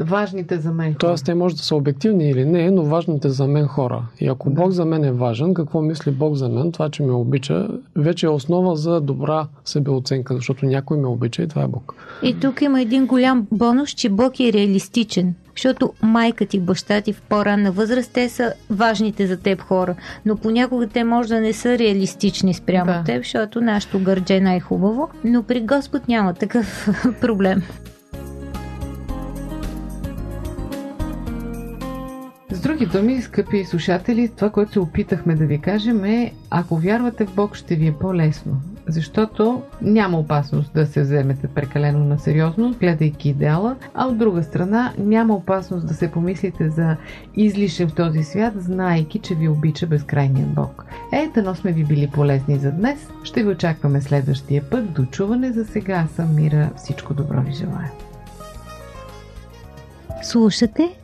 Важните 0.00 0.58
за 0.58 0.72
мен. 0.72 0.94
Тоест, 0.98 1.24
те 1.24 1.34
може 1.34 1.56
да 1.56 1.62
са 1.62 1.76
обективни 1.76 2.30
или 2.30 2.44
не, 2.44 2.70
но 2.70 2.82
важните 2.82 3.28
за 3.28 3.46
мен 3.46 3.66
хора. 3.66 4.02
И 4.20 4.28
ако 4.28 4.50
Да. 4.50 4.54
Бог 4.54 4.70
за 4.70 4.84
мен 4.84 5.04
е 5.04 5.12
важен, 5.12 5.54
какво 5.54 5.82
мисли 5.82 6.10
Бог 6.10 6.34
за 6.34 6.48
мен, 6.48 6.72
това, 6.72 6.88
че 6.90 7.02
ме 7.02 7.12
обича, 7.12 7.68
вече 7.96 8.26
е 8.26 8.28
основа 8.28 8.76
за 8.76 9.00
добра 9.00 9.46
себеоценка, 9.64 10.34
защото 10.34 10.66
някой 10.66 10.98
ме 10.98 11.06
обича 11.06 11.42
и 11.42 11.48
това 11.48 11.62
е 11.62 11.68
Бог. 11.68 11.94
И 12.22 12.40
тук 12.40 12.62
има 12.62 12.80
един 12.82 13.06
голям 13.06 13.46
бонус, 13.52 13.90
че 13.90 14.08
Бог 14.08 14.40
е 14.40 14.52
реалистичен. 14.52 15.34
Защото 15.56 15.92
майка 16.02 16.46
ти, 16.46 16.60
баща 16.60 17.00
ти 17.00 17.12
в 17.12 17.22
по-ранна 17.22 17.72
възраст, 17.72 18.12
те 18.12 18.28
са 18.28 18.52
важните 18.70 19.26
за 19.26 19.36
теб 19.36 19.60
хора. 19.60 19.94
Но 20.26 20.36
понякога 20.36 20.86
те 20.86 21.04
може 21.04 21.28
да 21.28 21.40
не 21.40 21.52
са 21.52 21.78
реалистични 21.78 22.54
спрямо 22.54 22.92
Да. 22.92 23.02
теб, 23.04 23.22
защото 23.22 23.60
нашето 23.60 23.98
гърдже 23.98 24.36
е 24.36 24.40
най-хубаво. 24.40 25.08
Но 25.24 25.42
при 25.42 25.60
Господ 25.60 26.08
няма 26.08 26.34
такъв 26.34 26.88
проблем. 27.20 27.62
Други 32.64 32.86
думи, 32.86 33.22
скъпи 33.22 33.64
слушатели, 33.64 34.30
това, 34.36 34.50
което 34.50 34.72
се 34.72 34.80
опитахме 34.80 35.34
да 35.34 35.46
ви 35.46 35.58
кажем 35.58 36.04
е, 36.04 36.32
ако 36.50 36.76
вярвате 36.76 37.26
в 37.26 37.34
Бог, 37.34 37.56
ще 37.56 37.74
ви 37.74 37.86
е 37.86 37.92
по-лесно. 37.92 38.60
Защото 38.86 39.62
няма 39.82 40.18
опасност 40.18 40.74
да 40.74 40.86
се 40.86 41.02
вземете 41.02 41.48
прекалено 41.48 42.04
на 42.04 42.18
сериозно, 42.18 42.74
гледайки 42.80 43.28
идеала, 43.28 43.76
а 43.94 44.06
от 44.06 44.18
друга 44.18 44.42
страна 44.42 44.92
няма 44.98 45.34
опасност 45.34 45.86
да 45.86 45.94
се 45.94 46.10
помислите 46.10 46.68
за 46.68 46.96
излишен 47.36 47.88
в 47.88 47.94
този 47.94 48.24
свят, 48.24 48.54
знаейки, 48.56 49.18
че 49.18 49.34
ви 49.34 49.48
обича 49.48 49.86
безкрайният 49.86 50.54
Бог. 50.54 50.84
Ето, 51.12 51.42
но 51.42 51.54
сме 51.54 51.72
ви 51.72 51.84
били 51.84 52.10
полезни 52.12 52.56
за 52.56 52.72
днес. 52.72 53.08
Ще 53.24 53.42
ви 53.42 53.48
очакваме 53.48 54.00
следващия 54.00 54.62
път. 54.70 54.92
До 54.92 55.04
чуване 55.04 55.52
за 55.52 55.64
сега. 55.64 55.94
Аз 55.94 56.10
съм 56.10 56.34
Мира. 56.34 56.70
Всичко 56.76 57.14
добро 57.14 57.40
ви 57.40 57.52
желая. 57.52 57.92
Слушате 60.22 61.03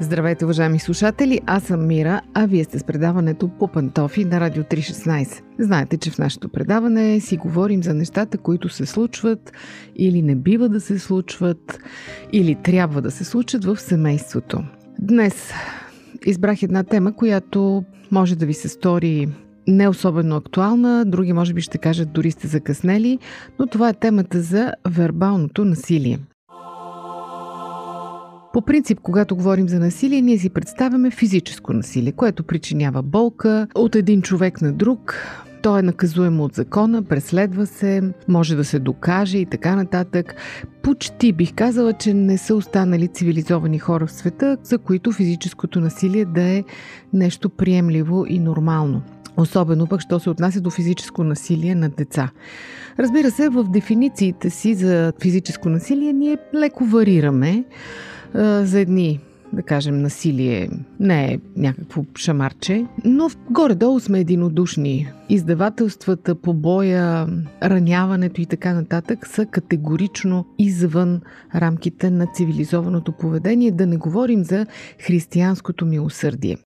Здравейте, 0.00 0.44
уважаеми 0.44 0.78
слушатели! 0.78 1.40
Аз 1.46 1.62
съм 1.62 1.86
Мира, 1.86 2.20
а 2.34 2.46
вие 2.46 2.64
сте 2.64 2.78
с 2.78 2.84
предаването 2.84 3.48
по 3.48 3.68
пантофи 3.68 4.24
на 4.24 4.40
Радио 4.40 4.62
316. 4.62 5.42
Знаете, 5.58 5.96
че 5.96 6.10
в 6.10 6.18
нашето 6.18 6.48
предаване 6.48 7.20
си 7.20 7.36
говорим 7.36 7.82
за 7.82 7.94
нещата, 7.94 8.38
които 8.38 8.68
се 8.68 8.86
случват 8.86 9.52
или 9.96 10.22
не 10.22 10.36
бива 10.36 10.68
да 10.68 10.80
се 10.80 10.98
случват, 10.98 11.78
или 12.32 12.54
трябва 12.54 13.02
да 13.02 13.10
се 13.10 13.24
случат 13.24 13.64
в 13.64 13.76
семейството. 13.76 14.64
Днес 15.00 15.52
избрах 16.26 16.62
една 16.62 16.84
тема, 16.84 17.16
която 17.16 17.84
може 18.10 18.36
да 18.36 18.46
ви 18.46 18.54
се 18.54 18.68
стори 18.68 19.28
не 19.68 19.88
особено 19.88 20.36
актуална, 20.36 21.04
други 21.04 21.32
може 21.32 21.54
би 21.54 21.60
ще 21.60 21.78
кажат 21.78 22.12
дори 22.12 22.30
сте 22.30 22.46
закъснели, 22.46 23.18
но 23.58 23.66
това 23.66 23.88
е 23.88 23.94
темата 23.94 24.40
за 24.40 24.72
вербалното 24.88 25.64
насилие. 25.64 26.18
По 28.54 28.62
принцип, 28.62 29.00
когато 29.02 29.36
говорим 29.36 29.68
за 29.68 29.78
насилие, 29.78 30.22
ние 30.22 30.38
си 30.38 30.50
представяме 30.50 31.10
физическо 31.10 31.72
насилие, 31.72 32.12
което 32.12 32.44
причинява 32.44 33.02
болка 33.02 33.66
от 33.74 33.96
един 33.96 34.22
човек 34.22 34.62
на 34.62 34.72
друг. 34.72 35.14
То 35.62 35.78
е 35.78 35.82
наказуемо 35.82 36.44
от 36.44 36.54
закона, 36.54 37.02
преследва 37.02 37.66
се, 37.66 38.02
може 38.28 38.56
да 38.56 38.64
се 38.64 38.78
докаже 38.78 39.38
и 39.38 39.46
така 39.46 39.76
нататък. 39.76 40.34
Почти 40.82 41.32
бих 41.32 41.54
казала, 41.54 41.92
че 41.92 42.14
не 42.14 42.38
са 42.38 42.54
останали 42.54 43.08
цивилизовани 43.08 43.78
хора 43.78 44.06
в 44.06 44.12
света, 44.12 44.56
за 44.62 44.78
които 44.78 45.12
физическото 45.12 45.80
насилие 45.80 46.24
да 46.24 46.42
е 46.42 46.64
нещо 47.12 47.48
приемливо 47.48 48.26
и 48.28 48.38
нормално. 48.38 49.02
Особено 49.36 49.86
пък, 49.86 50.00
що 50.00 50.20
се 50.20 50.30
отнася 50.30 50.60
до 50.60 50.70
физическо 50.70 51.24
насилие 51.24 51.74
на 51.74 51.88
деца. 51.88 52.30
Разбира 52.98 53.30
се, 53.30 53.48
в 53.48 53.64
дефинициите 53.64 54.50
си 54.50 54.74
за 54.74 55.12
физическо 55.20 55.68
насилие 55.68 56.12
ние 56.12 56.38
леко 56.54 56.84
варираме. 56.84 57.64
За 58.62 58.80
едни 58.80 59.20
да 59.52 59.62
кажем, 59.62 60.02
насилие 60.02 60.68
не 61.00 61.32
е 61.32 61.38
някакво 61.56 62.04
шамарче, 62.18 62.86
но 63.04 63.30
горе-долу 63.50 64.00
сме 64.00 64.20
единодушни. 64.20 65.12
Издавателствата, 65.28 66.34
побоя, 66.34 67.26
раняването 67.62 68.40
и 68.40 68.46
така 68.46 68.74
нататък 68.74 69.26
са 69.26 69.46
категорично 69.46 70.46
извън 70.58 71.20
рамките 71.54 72.10
на 72.10 72.26
цивилизованото 72.34 73.12
поведение, 73.12 73.70
да 73.70 73.86
не 73.86 73.96
говорим 73.96 74.44
за 74.44 74.66
християнското 74.98 75.86
милосърдие. 75.86 76.56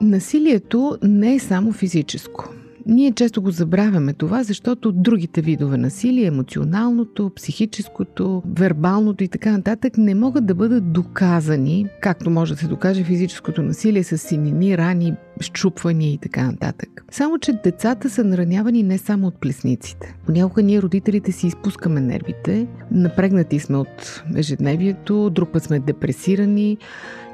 Насилието 0.00 0.98
не 1.02 1.34
е 1.34 1.38
само 1.38 1.72
физическо. 1.72 2.57
Ние 2.88 3.12
често 3.12 3.42
го 3.42 3.50
забравяме 3.50 4.12
това, 4.12 4.42
защото 4.42 4.92
другите 4.92 5.40
видове 5.40 5.76
насилие, 5.76 6.26
емоционалното, 6.26 7.30
психическото, 7.36 8.42
вербалното 8.46 9.24
и 9.24 9.28
така 9.28 9.52
нататък, 9.52 9.98
не 9.98 10.14
могат 10.14 10.46
да 10.46 10.54
бъдат 10.54 10.92
доказани, 10.92 11.86
както 12.02 12.30
може 12.30 12.54
да 12.54 12.60
се 12.60 12.68
докаже 12.68 13.04
физическото 13.04 13.62
насилие 13.62 14.04
с 14.04 14.18
синини, 14.18 14.78
рани, 14.78 15.14
щупвания 15.42 16.12
и 16.12 16.18
така 16.18 16.46
нататък. 16.46 17.04
Само, 17.10 17.38
че 17.38 17.52
децата 17.64 18.10
са 18.10 18.24
наранявани 18.24 18.82
не 18.82 18.98
само 18.98 19.26
от 19.26 19.40
плесниците. 19.40 20.14
Понякога 20.26 20.62
ние, 20.62 20.82
родителите, 20.82 21.32
си 21.32 21.46
изпускаме 21.46 22.00
нервите, 22.00 22.66
напрегнати 22.90 23.58
сме 23.58 23.76
от 23.76 24.22
ежедневието, 24.36 25.30
друг 25.30 25.52
път 25.52 25.62
сме 25.62 25.78
депресирани, 25.78 26.78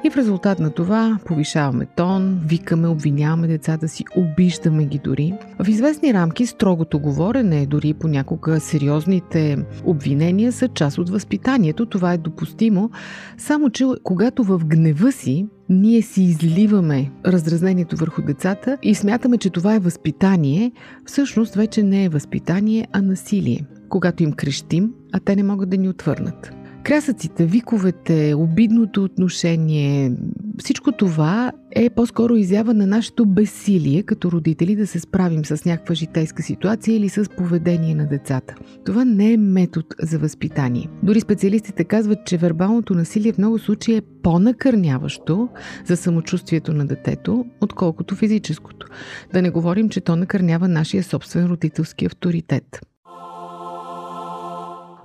и 0.05 0.09
в 0.09 0.17
резултат 0.17 0.59
на 0.59 0.69
това 0.69 1.19
повишаваме 1.25 1.85
тон, 1.85 2.39
викаме, 2.45 2.87
обвиняваме 2.87 3.47
децата 3.47 3.87
си, 3.87 4.03
обиждаме 4.15 4.85
ги 4.85 4.99
дори. 5.03 5.33
В 5.59 5.67
известни 5.67 6.13
рамки 6.13 6.45
строгото 6.45 6.99
говорене, 6.99 7.65
дори 7.65 7.93
понякога 7.93 8.59
сериозните 8.59 9.57
обвинения 9.85 10.51
са 10.51 10.67
част 10.67 10.97
от 10.97 11.09
възпитанието. 11.09 11.85
Това 11.85 12.13
е 12.13 12.17
допустимо, 12.17 12.89
само 13.37 13.69
че 13.69 13.85
когато 14.03 14.43
в 14.43 14.61
гнева 14.65 15.11
си 15.11 15.47
ние 15.69 16.01
си 16.01 16.23
изливаме 16.23 17.11
раздразнението 17.25 17.95
върху 17.95 18.21
децата 18.21 18.77
и 18.83 18.95
смятаме, 18.95 19.37
че 19.37 19.49
това 19.49 19.75
е 19.75 19.79
възпитание, 19.79 20.71
всъщност 21.05 21.55
вече 21.55 21.83
не 21.83 22.03
е 22.03 22.09
възпитание, 22.09 22.87
а 22.91 23.01
насилие. 23.01 23.65
Когато 23.89 24.23
им 24.23 24.33
крещим, 24.33 24.93
а 25.13 25.19
те 25.19 25.35
не 25.35 25.43
могат 25.43 25.69
да 25.69 25.77
ни 25.77 25.89
отвърнат. 25.89 26.51
Крясъците, 26.83 27.45
виковете, 27.45 28.33
обидното 28.37 29.03
отношение, 29.03 30.11
всичко 30.59 30.91
това 30.91 31.51
е 31.75 31.89
по-скоро 31.89 32.35
изява 32.35 32.73
на 32.73 32.87
нашето 32.87 33.25
безсилие 33.25 34.03
като 34.03 34.31
родители 34.31 34.75
да 34.75 34.87
се 34.87 34.99
справим 34.99 35.45
с 35.45 35.65
някаква 35.65 35.95
житейска 35.95 36.43
ситуация 36.43 36.95
или 36.95 37.09
с 37.09 37.29
поведение 37.37 37.95
на 37.95 38.07
децата. 38.07 38.55
Това 38.85 39.05
не 39.05 39.33
е 39.33 39.37
метод 39.37 39.87
за 40.01 40.19
възпитание. 40.19 40.89
Дори 41.03 41.19
специалистите 41.19 41.83
казват, 41.83 42.19
че 42.25 42.37
вербалното 42.37 42.93
насилие 42.93 43.33
в 43.33 43.37
много 43.37 43.59
случаи 43.59 43.95
е 43.95 44.01
по-накърняващо 44.23 45.49
за 45.85 45.97
самочувствието 45.97 46.73
на 46.73 46.85
детето, 46.85 47.45
отколкото 47.61 48.15
физическото. 48.15 48.87
Да 49.33 49.41
не 49.41 49.49
говорим, 49.49 49.89
че 49.89 50.01
то 50.01 50.15
накърнява 50.15 50.67
нашия 50.67 51.03
собствен 51.03 51.45
родителски 51.45 52.05
авторитет. 52.05 52.79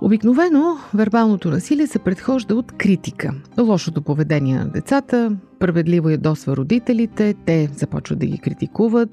Обикновено 0.02 0.76
вербалното 0.94 1.50
насилие 1.50 1.86
се 1.86 1.98
предхожда 1.98 2.54
от 2.54 2.72
критика. 2.72 3.34
Лошото 3.58 4.02
поведение 4.02 4.58
на 4.58 4.68
децата, 4.68 5.36
справедливо 5.60 6.10
ядосва 6.10 6.56
родителите, 6.56 7.34
те 7.46 7.68
започват 7.76 8.18
да 8.18 8.26
ги 8.26 8.38
критикуват. 8.38 9.10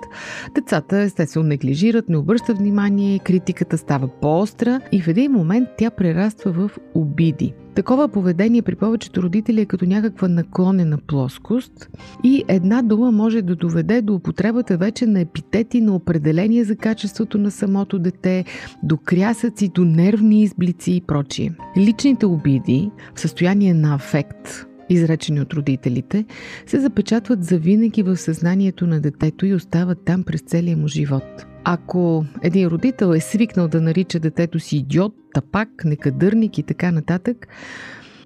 Децата 0.55 0.97
естествено 0.97 1.47
неглижират, 1.47 2.09
не 2.09 2.17
обръщат 2.17 2.57
внимание, 2.57 3.19
критиката 3.19 3.77
става 3.77 4.07
по-остра 4.07 4.81
и 4.91 5.01
в 5.01 5.07
един 5.07 5.31
момент 5.31 5.69
тя 5.77 5.89
прераства 5.89 6.51
в 6.51 6.71
обиди. 6.95 7.53
Такова 7.75 8.07
поведение 8.07 8.61
при 8.61 8.75
повечето 8.75 9.23
родители 9.23 9.61
е 9.61 9.65
като 9.65 9.85
някаква 9.85 10.27
наклонена 10.27 10.97
плоскост 10.97 11.89
и 12.23 12.43
една 12.47 12.81
дума 12.81 13.11
може 13.11 13.41
да 13.41 13.55
доведе 13.55 14.01
до 14.01 14.13
употребата 14.13 14.77
вече 14.77 15.05
на 15.05 15.19
епитети 15.19 15.81
на 15.81 15.95
определение 15.95 16.63
за 16.63 16.75
качеството 16.75 17.37
на 17.37 17.51
самото 17.51 17.99
дете, 17.99 18.45
до 18.83 18.97
крясъци, 18.97 19.69
до 19.69 19.85
нервни 19.85 20.43
изблици 20.43 20.91
и 20.91 21.01
прочие. 21.01 21.51
Личните 21.77 22.25
обиди 22.25 22.91
в 23.15 23.19
състояние 23.19 23.73
на 23.73 23.95
афект 23.95 24.67
изречени 24.89 25.41
от 25.41 25.53
родителите, 25.53 26.25
се 26.65 26.79
запечатват 26.79 27.43
завинаги 27.43 28.03
в 28.03 28.17
съзнанието 28.17 28.87
на 28.87 29.01
детето 29.01 29.45
и 29.45 29.53
остават 29.53 30.05
там 30.05 30.23
през 30.23 30.41
целия 30.41 30.77
му 30.77 30.87
живот. 30.87 31.45
Ако 31.63 32.25
един 32.41 32.67
родител 32.67 33.13
е 33.13 33.19
свикнал 33.19 33.67
да 33.67 33.81
нарича 33.81 34.19
детето 34.19 34.59
си 34.59 34.77
идиот, 34.77 35.13
тапак, 35.33 35.69
некадърник 35.85 36.57
и 36.57 36.63
така 36.63 36.91
нататък, 36.91 37.47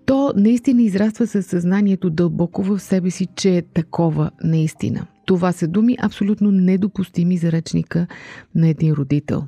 то 0.06 0.34
наистина 0.36 0.84
израства 0.84 1.28
със 1.28 1.46
съзнанието 1.46 2.10
дълбоко 2.10 2.64
в 2.64 2.80
себе 2.80 3.12
си, 3.12 3.28
че 3.36 3.58
е 3.58 3.62
такова 3.62 4.32
наистина. 4.44 5.08
Това 5.26 5.52
са 5.52 5.68
думи 5.68 5.98
абсолютно 6.02 6.52
недопустими 6.52 7.38
за 7.38 7.52
речника 7.52 8.08
на 8.56 8.68
един 8.68 8.94
родител. 8.94 9.44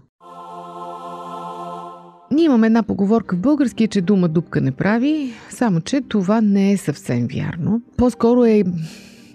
Ние 2.34 2.46
имаме 2.46 2.68
една 2.68 2.84
поговорка 2.84 3.36
в 3.36 3.40
български, 3.40 3.88
че 3.88 4.02
дума 4.02 4.30
дупка 4.30 4.62
не 4.62 4.72
прави, 4.72 5.34
само 5.50 5.82
че 5.82 6.02
това 6.02 6.42
не 6.42 6.72
е 6.72 6.78
съвсем 6.78 7.28
вярно. 7.34 7.82
По-скоро 7.98 8.46
е 8.46 8.64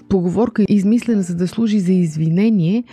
поговорка 0.09 0.64
измислена 0.68 1.23
за 1.23 1.35
да 1.35 1.49
служи 1.49 1.81
за 1.81 1.92
извинение 1.92 2.85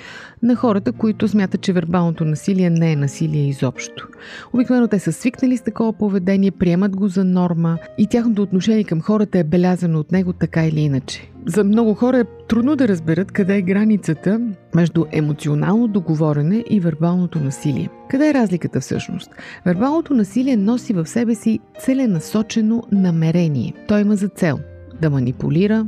на 0.43 0.55
хората, 0.55 0.91
които 0.91 1.27
смятат, 1.27 1.61
че 1.61 1.73
вербалното 1.73 2.25
насилие 2.25 2.69
не 2.69 2.91
е 2.91 2.95
насилие 2.95 3.47
изобщо. 3.47 4.07
Обикновено 4.53 4.87
те 4.87 4.99
са 4.99 5.11
свикнали 5.11 5.57
с 5.57 5.61
такова 5.61 5.93
поведение, 5.93 6.51
приемат 6.51 6.95
го 6.95 7.07
за 7.07 7.23
норма 7.23 7.77
и 7.97 8.07
тяхното 8.07 8.41
отношение 8.41 8.83
към 8.83 9.01
хората 9.01 9.39
е 9.39 9.43
белязано 9.43 9.99
от 9.99 10.11
него 10.11 10.33
така 10.33 10.65
или 10.65 10.79
иначе. 10.79 11.31
За 11.47 11.63
много 11.63 11.93
хора 11.93 12.19
е 12.19 12.25
трудно 12.47 12.75
да 12.75 12.87
разберат 12.87 13.31
къде 13.31 13.57
е 13.57 13.61
границата 13.61 14.41
между 14.75 15.05
емоционално 15.11 15.87
договорене 15.87 16.63
и 16.69 16.79
вербалното 16.79 17.39
насилие. 17.39 17.89
Къде 18.09 18.29
е 18.29 18.33
разликата 18.33 18.79
всъщност? 18.79 19.31
Вербалното 19.65 20.13
насилие 20.13 20.57
носи 20.57 20.93
в 20.93 21.05
себе 21.05 21.35
си 21.35 21.59
целенасочено 21.79 22.83
намерение. 22.91 23.73
Той 23.87 24.01
има 24.01 24.15
за 24.15 24.27
цел 24.27 24.59
да 25.01 25.09
манипулира, 25.09 25.85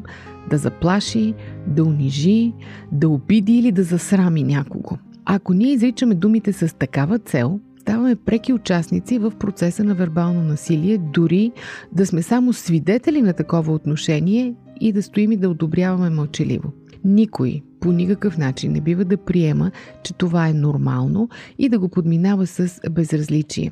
да 0.49 0.57
заплаши, 0.57 1.33
да 1.67 1.83
унижи, 1.83 2.53
да 2.91 3.09
обиди 3.09 3.53
или 3.53 3.71
да 3.71 3.83
засрами 3.83 4.43
някого. 4.43 4.97
Ако 5.25 5.53
ние 5.53 5.73
изричаме 5.73 6.15
думите 6.15 6.53
с 6.53 6.75
такава 6.75 7.19
цел, 7.19 7.59
ставаме 7.79 8.15
преки 8.15 8.53
участници 8.53 9.17
в 9.17 9.31
процеса 9.39 9.83
на 9.83 9.95
вербално 9.95 10.41
насилие, 10.41 10.97
дори 10.97 11.51
да 11.91 12.05
сме 12.05 12.21
само 12.21 12.53
свидетели 12.53 13.21
на 13.21 13.33
такова 13.33 13.73
отношение 13.73 14.53
и 14.81 14.91
да 14.91 15.03
стоим 15.03 15.31
и 15.31 15.37
да 15.37 15.49
одобряваме 15.49 16.09
мълчаливо. 16.09 16.71
Никой 17.05 17.61
по 17.79 17.91
никакъв 17.91 18.37
начин 18.37 18.71
не 18.71 18.81
бива 18.81 19.05
да 19.05 19.17
приема, 19.17 19.71
че 20.03 20.13
това 20.13 20.47
е 20.47 20.53
нормално 20.53 21.29
и 21.57 21.69
да 21.69 21.79
го 21.79 21.89
подминава 21.89 22.47
с 22.47 22.79
безразличие. 22.91 23.71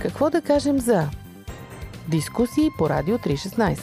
Какво 0.00 0.30
да 0.30 0.40
кажем 0.40 0.78
за 0.78 1.08
дискусии 2.08 2.68
по 2.78 2.88
Радио 2.90 3.18
316? 3.18 3.78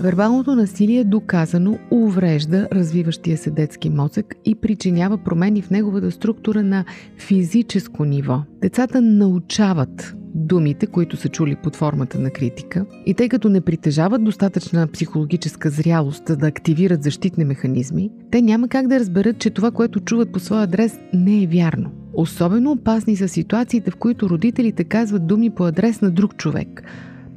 Вербалното 0.00 0.54
насилие 0.54 1.04
доказано 1.04 1.78
уврежда 1.90 2.68
развиващия 2.72 3.36
се 3.36 3.50
детски 3.50 3.90
мозък 3.90 4.34
и 4.44 4.54
причинява 4.54 5.18
промени 5.18 5.62
в 5.62 5.70
неговата 5.70 6.10
структура 6.10 6.62
на 6.62 6.84
физическо 7.18 8.04
ниво. 8.04 8.42
Децата 8.60 9.00
научават 9.00 10.14
думите, 10.34 10.86
които 10.86 11.16
са 11.16 11.28
чули 11.28 11.56
под 11.62 11.76
формата 11.76 12.18
на 12.18 12.30
критика. 12.30 12.86
И 13.06 13.14
тъй 13.14 13.28
като 13.28 13.48
не 13.48 13.60
притежават 13.60 14.24
достатъчна 14.24 14.86
психологическа 14.86 15.70
зрялост 15.70 16.38
да 16.38 16.46
активират 16.46 17.02
защитни 17.02 17.44
механизми, 17.44 18.10
те 18.30 18.42
няма 18.42 18.68
как 18.68 18.88
да 18.88 19.00
разберат, 19.00 19.38
че 19.38 19.50
това, 19.50 19.70
което 19.70 20.00
чуват 20.00 20.32
по 20.32 20.40
своя 20.40 20.62
адрес, 20.62 20.98
не 21.12 21.42
е 21.42 21.46
вярно. 21.46 21.90
Особено 22.14 22.70
опасни 22.72 23.16
са 23.16 23.28
ситуациите, 23.28 23.90
в 23.90 23.96
които 23.96 24.28
родителите 24.28 24.84
казват 24.84 25.26
думи 25.26 25.50
по 25.50 25.66
адрес 25.66 26.00
на 26.00 26.10
друг 26.10 26.36
човек– 26.36 26.82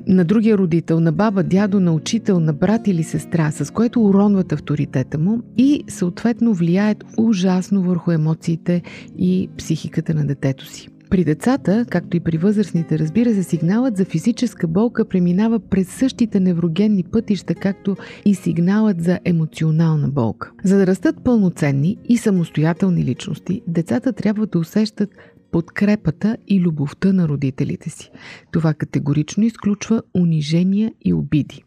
на 0.07 0.25
другия 0.25 0.57
родител, 0.57 0.99
на 0.99 1.12
баба, 1.12 1.43
дядо, 1.43 1.79
на 1.79 1.93
учител, 1.93 2.39
на 2.39 2.53
брат 2.53 2.88
или 2.88 3.03
сестра, 3.03 3.51
с 3.51 3.73
което 3.73 4.05
уронват 4.05 4.51
авторитета 4.51 5.17
му 5.17 5.41
и 5.57 5.83
съответно 5.88 6.53
влияят 6.53 7.03
ужасно 7.17 7.81
върху 7.81 8.12
емоциите 8.12 8.81
и 9.17 9.49
психиката 9.57 10.13
на 10.13 10.25
детето 10.25 10.65
си. 10.65 10.89
При 11.09 11.23
децата, 11.23 11.85
както 11.89 12.17
и 12.17 12.19
при 12.19 12.38
възрастните, 12.38 12.99
разбира 12.99 13.33
се, 13.33 13.43
сигналът 13.43 13.97
за 13.97 14.05
физическа 14.05 14.67
болка 14.67 15.05
преминава 15.05 15.59
през 15.59 15.88
същите 15.88 16.39
неврогенни 16.39 17.03
пътища, 17.03 17.55
както 17.55 17.95
и 18.25 18.35
сигналът 18.35 19.03
за 19.03 19.19
емоционална 19.25 20.09
болка. 20.09 20.51
За 20.63 20.77
да 20.77 20.88
растат 20.88 21.23
пълноценни 21.23 21.97
и 22.09 22.17
самостоятелни 22.17 23.03
личности, 23.03 23.62
децата 23.67 24.13
трябва 24.13 24.45
да 24.45 24.59
усещат 24.59 25.09
подкрепата 25.51 26.38
и 26.47 26.62
любовта 26.62 27.13
на 27.13 27.27
родителите 27.27 27.89
си. 27.89 28.12
Това 28.51 28.73
категорично 28.73 29.43
изключва 29.43 30.01
унижения 30.15 30.93
и 31.05 31.13
обиди. 31.13 31.63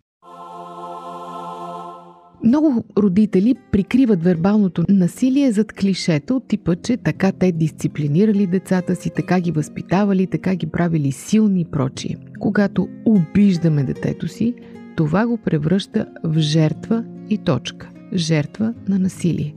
Много 2.45 2.85
родители 2.99 3.55
прикриват 3.73 4.25
вербалното 4.25 4.85
насилие 4.89 5.53
зад 5.53 5.73
клишета 5.73 6.35
от 6.35 6.49
типа, 6.49 6.77
че 6.77 6.97
така 6.97 7.33
те 7.33 7.53
дисциплинирали 7.53 8.47
децата 8.47 8.97
си, 8.97 9.11
така 9.17 9.41
ги 9.41 9.51
възпитавали, 9.51 10.27
така 10.27 10.55
ги 10.55 10.67
правили 10.67 11.13
силни 11.13 11.61
и 11.61 11.65
прочие. 11.65 12.17
Когато 12.41 12.89
обиждаме 13.05 13.85
детето 13.85 14.29
си, 14.29 14.55
това 14.97 15.27
го 15.27 15.39
превръща 15.39 16.07
в 16.25 16.39
жертва 16.39 17.05
и 17.31 17.39
точка 17.39 17.92
жертва 18.15 18.75
на 18.89 18.99
насилие, 18.99 19.55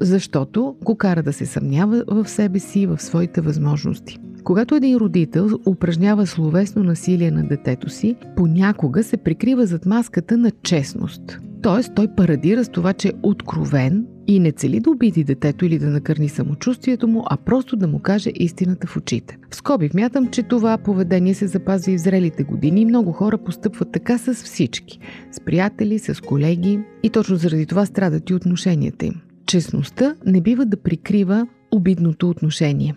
защото 0.00 0.76
го 0.84 0.96
кара 0.96 1.22
да 1.22 1.32
се 1.32 1.46
съмнява 1.46 2.04
в 2.08 2.28
себе 2.28 2.58
си 2.58 2.80
и 2.80 2.86
в 2.86 3.02
своите 3.02 3.40
възможности. 3.40 4.18
Когато 4.44 4.74
един 4.74 4.96
родител 4.96 5.48
упражнява 5.66 6.26
словесно 6.26 6.82
насилие 6.84 7.30
на 7.30 7.48
детето 7.48 7.88
си, 7.88 8.16
понякога 8.36 9.02
се 9.02 9.16
прикрива 9.16 9.66
зад 9.66 9.86
маската 9.86 10.36
на 10.36 10.50
честност. 10.50 11.38
Тоест, 11.62 11.94
той 11.94 12.08
парадира 12.16 12.64
с 12.64 12.68
това, 12.68 12.92
че 12.92 13.08
е 13.08 13.12
откровен 13.22 14.06
и 14.30 14.40
не 14.40 14.52
цели 14.52 14.80
да 14.80 14.90
обиди 14.90 15.24
детето 15.24 15.64
или 15.64 15.78
да 15.78 15.86
накърни 15.86 16.28
самочувствието 16.28 17.08
му, 17.08 17.24
а 17.30 17.36
просто 17.36 17.76
да 17.76 17.88
му 17.88 17.98
каже 17.98 18.30
истината 18.34 18.86
в 18.86 18.96
очите. 18.96 19.38
В 19.50 19.56
скоби 19.56 19.88
вмятам, 19.88 20.28
че 20.30 20.42
това 20.42 20.78
поведение 20.78 21.34
се 21.34 21.46
запазва 21.46 21.92
и 21.92 21.98
в 21.98 22.00
зрелите 22.00 22.42
години 22.42 22.80
и 22.80 22.84
много 22.84 23.12
хора 23.12 23.38
постъпват 23.38 23.92
така 23.92 24.18
с 24.18 24.34
всички. 24.34 24.98
С 25.32 25.40
приятели, 25.40 25.98
с 25.98 26.20
колеги 26.20 26.80
и 27.02 27.10
точно 27.10 27.36
заради 27.36 27.66
това 27.66 27.86
страдат 27.86 28.30
и 28.30 28.34
отношенията 28.34 29.06
им. 29.06 29.14
Честността 29.46 30.14
не 30.26 30.40
бива 30.40 30.66
да 30.66 30.76
прикрива 30.76 31.46
обидното 31.70 32.30
отношение. 32.30 32.94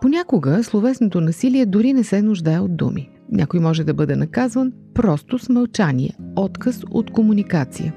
Понякога 0.00 0.64
словесното 0.64 1.20
насилие 1.20 1.66
дори 1.66 1.92
не 1.92 2.04
се 2.04 2.22
нуждае 2.22 2.58
от 2.60 2.76
думи. 2.76 3.10
Някой 3.32 3.60
може 3.60 3.84
да 3.84 3.94
бъде 3.94 4.16
наказван 4.16 4.72
просто 4.94 5.38
с 5.38 5.48
мълчание, 5.48 6.10
отказ 6.36 6.82
от 6.90 7.10
комуникация. 7.10 7.94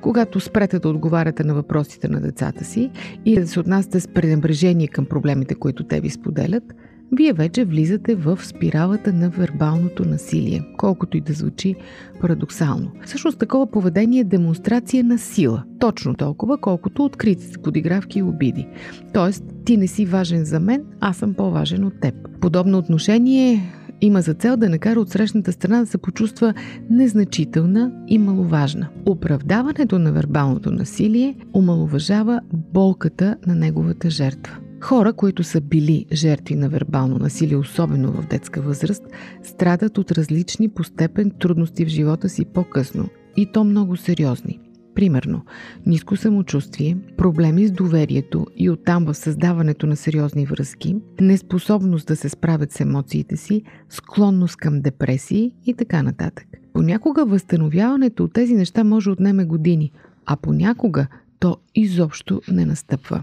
Когато 0.00 0.40
спрете 0.40 0.78
да 0.78 0.88
отговаряте 0.88 1.44
на 1.44 1.54
въпросите 1.54 2.08
на 2.08 2.20
децата 2.20 2.64
си 2.64 2.90
и 3.24 3.40
да 3.40 3.48
се 3.48 3.60
отнасяте 3.60 4.00
с 4.00 4.08
пренебрежение 4.08 4.88
към 4.88 5.06
проблемите, 5.06 5.54
които 5.54 5.84
те 5.84 6.00
ви 6.00 6.10
споделят, 6.10 6.64
вие 7.12 7.32
вече 7.32 7.64
влизате 7.64 8.14
в 8.14 8.38
спиралата 8.42 9.12
на 9.12 9.30
вербалното 9.30 10.04
насилие, 10.04 10.62
колкото 10.78 11.16
и 11.16 11.20
да 11.20 11.32
звучи 11.32 11.74
парадоксално. 12.20 12.92
Всъщност 13.04 13.38
такова 13.38 13.70
поведение 13.70 14.20
е 14.20 14.24
демонстрация 14.24 15.04
на 15.04 15.18
сила, 15.18 15.64
точно 15.78 16.14
толкова, 16.14 16.58
колкото 16.58 17.04
откритите 17.04 17.58
подигравки 17.58 18.18
и 18.18 18.22
обиди. 18.22 18.68
Тоест, 19.14 19.44
ти 19.64 19.76
не 19.76 19.86
си 19.86 20.06
важен 20.06 20.44
за 20.44 20.60
мен, 20.60 20.84
аз 21.00 21.16
съм 21.16 21.34
по-важен 21.34 21.84
от 21.84 22.00
теб. 22.00 22.14
Подобно 22.40 22.78
отношение 22.78 23.60
има 24.02 24.22
за 24.22 24.34
цел 24.34 24.56
да 24.56 24.68
накара 24.68 25.00
от 25.00 25.10
срещната 25.10 25.52
страна 25.52 25.80
да 25.80 25.86
се 25.86 25.98
почувства 25.98 26.54
незначителна 26.90 27.92
и 28.08 28.18
маловажна. 28.18 28.88
Оправдаването 29.06 29.98
на 29.98 30.12
вербалното 30.12 30.70
насилие 30.70 31.36
омаловажава 31.54 32.40
болката 32.52 33.36
на 33.46 33.54
неговата 33.54 34.10
жертва. 34.10 34.58
Хора, 34.80 35.12
които 35.12 35.42
са 35.42 35.60
били 35.60 36.06
жертви 36.12 36.54
на 36.54 36.68
вербално 36.68 37.18
насилие, 37.18 37.56
особено 37.56 38.12
в 38.12 38.26
детска 38.26 38.60
възраст, 38.60 39.02
страдат 39.42 39.98
от 39.98 40.12
различни 40.12 40.68
по 40.68 40.84
степен 40.84 41.30
трудности 41.38 41.84
в 41.84 41.88
живота 41.88 42.28
си 42.28 42.44
по-късно. 42.44 43.08
И 43.36 43.52
то 43.52 43.64
много 43.64 43.96
сериозни. 43.96 44.60
Примерно, 44.94 45.44
ниско 45.86 46.16
самочувствие, 46.16 46.96
проблеми 47.16 47.66
с 47.66 47.72
доверието 47.72 48.46
и 48.56 48.70
оттам 48.70 49.04
в 49.04 49.14
създаването 49.14 49.86
на 49.86 49.96
сериозни 49.96 50.46
връзки, 50.46 50.96
неспособност 51.20 52.06
да 52.06 52.16
се 52.16 52.28
справят 52.28 52.72
с 52.72 52.80
емоциите 52.80 53.36
си, 53.36 53.62
склонност 53.88 54.56
към 54.56 54.80
депресии 54.80 55.54
и 55.66 55.74
така 55.74 56.02
нататък. 56.02 56.46
Понякога 56.72 57.24
възстановяването 57.24 58.24
от 58.24 58.32
тези 58.32 58.54
неща 58.54 58.84
може 58.84 59.10
отнеме 59.10 59.44
години, 59.44 59.92
а 60.26 60.36
понякога 60.36 61.06
то 61.38 61.56
изобщо 61.74 62.40
не 62.48 62.66
настъпва. 62.66 63.22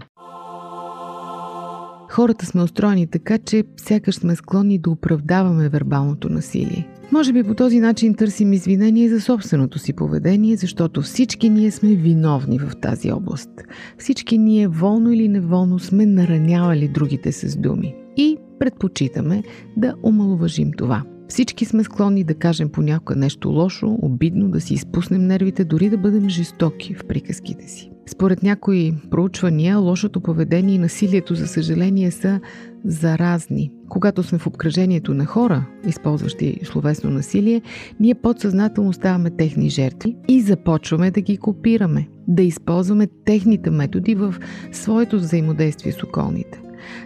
Хората 2.10 2.46
сме 2.46 2.62
устроени 2.62 3.06
така, 3.06 3.38
че 3.38 3.64
сякаш 3.76 4.14
сме 4.14 4.36
склонни 4.36 4.78
да 4.78 4.90
оправдаваме 4.90 5.68
вербалното 5.68 6.28
насилие. 6.28 6.88
Може 7.12 7.32
би 7.32 7.42
по 7.42 7.54
този 7.54 7.80
начин 7.80 8.14
търсим 8.14 8.52
извинение 8.52 9.08
за 9.08 9.20
собственото 9.20 9.78
си 9.78 9.92
поведение, 9.92 10.56
защото 10.56 11.02
всички 11.02 11.48
ние 11.48 11.70
сме 11.70 11.94
виновни 11.94 12.58
в 12.58 12.72
тази 12.82 13.12
област. 13.12 13.50
Всички 13.98 14.38
ние 14.38 14.68
волно 14.68 15.12
или 15.12 15.28
неволно 15.28 15.78
сме 15.78 16.06
наранявали 16.06 16.88
другите 16.88 17.32
с 17.32 17.56
думи. 17.56 17.94
И 18.16 18.36
предпочитаме 18.58 19.42
да 19.76 19.94
омалуважим 20.02 20.72
това. 20.72 21.02
Всички 21.28 21.64
сме 21.64 21.84
склонни 21.84 22.24
да 22.24 22.34
кажем 22.34 22.68
понякога 22.68 23.16
нещо 23.16 23.48
лошо, 23.48 23.98
обидно, 24.02 24.48
да 24.48 24.60
си 24.60 24.74
изпуснем 24.74 25.26
нервите, 25.26 25.64
дори 25.64 25.90
да 25.90 25.98
бъдем 25.98 26.28
жестоки 26.28 26.94
в 26.94 27.04
приказките 27.04 27.68
си. 27.68 27.89
Според 28.10 28.42
някои 28.42 28.92
проучвания, 29.10 29.78
лошото 29.78 30.20
поведение 30.20 30.74
и 30.74 30.78
насилието, 30.78 31.34
за 31.34 31.46
съжаление, 31.46 32.10
са 32.10 32.40
заразни. 32.84 33.72
Когато 33.88 34.22
сме 34.22 34.38
в 34.38 34.46
обкръжението 34.46 35.14
на 35.14 35.26
хора, 35.26 35.66
използващи 35.86 36.60
словесно 36.64 37.10
насилие, 37.10 37.62
ние 38.00 38.14
подсъзнателно 38.14 38.92
ставаме 38.92 39.30
техни 39.30 39.70
жертви 39.70 40.16
и 40.28 40.40
започваме 40.40 41.10
да 41.10 41.20
ги 41.20 41.36
копираме, 41.36 42.08
да 42.28 42.42
използваме 42.42 43.08
техните 43.24 43.70
методи 43.70 44.14
в 44.14 44.34
своето 44.72 45.16
взаимодействие 45.16 45.92
с 45.92 46.02
околните. 46.02 46.62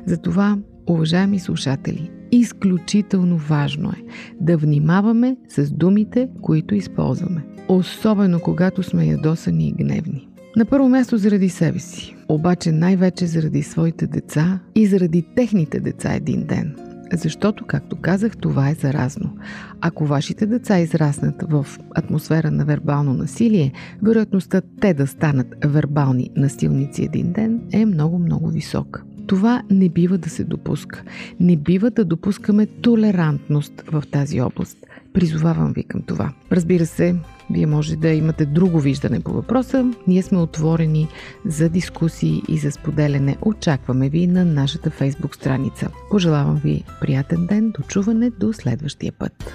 Затова, 0.07 0.59
уважаеми 0.87 1.39
слушатели, 1.39 2.11
изключително 2.33 3.37
важно 3.37 3.91
е 3.91 4.03
да 4.41 4.57
внимаваме 4.57 5.37
с 5.49 5.71
думите, 5.71 6.29
които 6.43 6.75
използваме. 6.75 7.45
Особено 7.69 8.41
когато 8.41 8.83
сме 8.83 9.07
ядосани 9.07 9.69
и 9.69 9.73
гневни. 9.73 10.29
На 10.57 10.65
първо 10.65 10.89
място 10.89 11.17
заради 11.17 11.49
себе 11.49 11.79
си, 11.79 12.17
обаче 12.29 12.73
най-вече 12.73 13.27
заради 13.27 13.63
своите 13.63 14.07
деца 14.07 14.61
и 14.75 14.87
заради 14.87 15.27
техните 15.37 15.81
деца 15.81 16.15
един 16.15 16.47
ден. 16.47 16.77
Защото, 17.13 17.67
както 17.67 17.97
казах, 17.97 18.37
това 18.37 18.71
е 18.71 18.75
заразно. 18.75 19.37
Ако 19.81 20.07
вашите 20.07 20.47
деца 20.47 20.79
израснат 20.79 21.43
в 21.51 21.67
атмосфера 21.95 22.51
на 22.51 22.65
вербално 22.65 23.15
насилие, 23.15 23.73
вероятността 24.03 24.63
те 24.81 24.95
да 24.95 25.07
станат 25.07 25.55
вербални 25.65 26.31
насилници 26.37 27.05
един 27.05 27.33
ден 27.33 27.61
е 27.73 27.87
много-много 27.87 28.49
висока. 28.49 29.03
Това 29.27 29.63
не 29.71 29.89
бива 29.89 30.19
да 30.19 30.31
се 30.31 30.45
допуска. 30.45 31.03
Не 31.41 31.57
бива 31.57 31.91
да 31.91 32.05
допускаме 32.05 32.67
толерантност 32.67 33.73
в 33.87 34.03
тази 34.11 34.41
област. 34.41 34.79
Призовавам 35.13 35.73
ви 35.73 35.85
към 35.85 36.03
това. 36.03 36.33
Разбира 36.53 36.87
се, 36.87 37.17
вие 37.51 37.67
може 37.67 37.97
да 37.97 38.09
имате 38.09 38.47
друго 38.47 38.81
виждане 38.81 39.21
по 39.21 39.33
въпроса. 39.33 39.91
Ние 40.07 40.23
сме 40.23 40.39
отворени 40.39 41.09
за 41.47 41.69
дискусии 41.69 42.43
и 42.49 42.59
за 42.59 42.71
споделяне. 42.71 43.37
Очакваме 43.43 44.09
ви 44.09 44.27
на 44.27 44.45
нашата 44.45 44.91
фейсбук 44.91 45.35
страница. 45.35 45.91
Пожелавам 46.11 46.57
ви 46.57 46.85
приятен 47.01 47.47
ден, 47.47 47.71
до 47.71 47.83
чуване 47.83 48.31
до 48.31 48.53
следващия 48.53 49.13
път. 49.13 49.55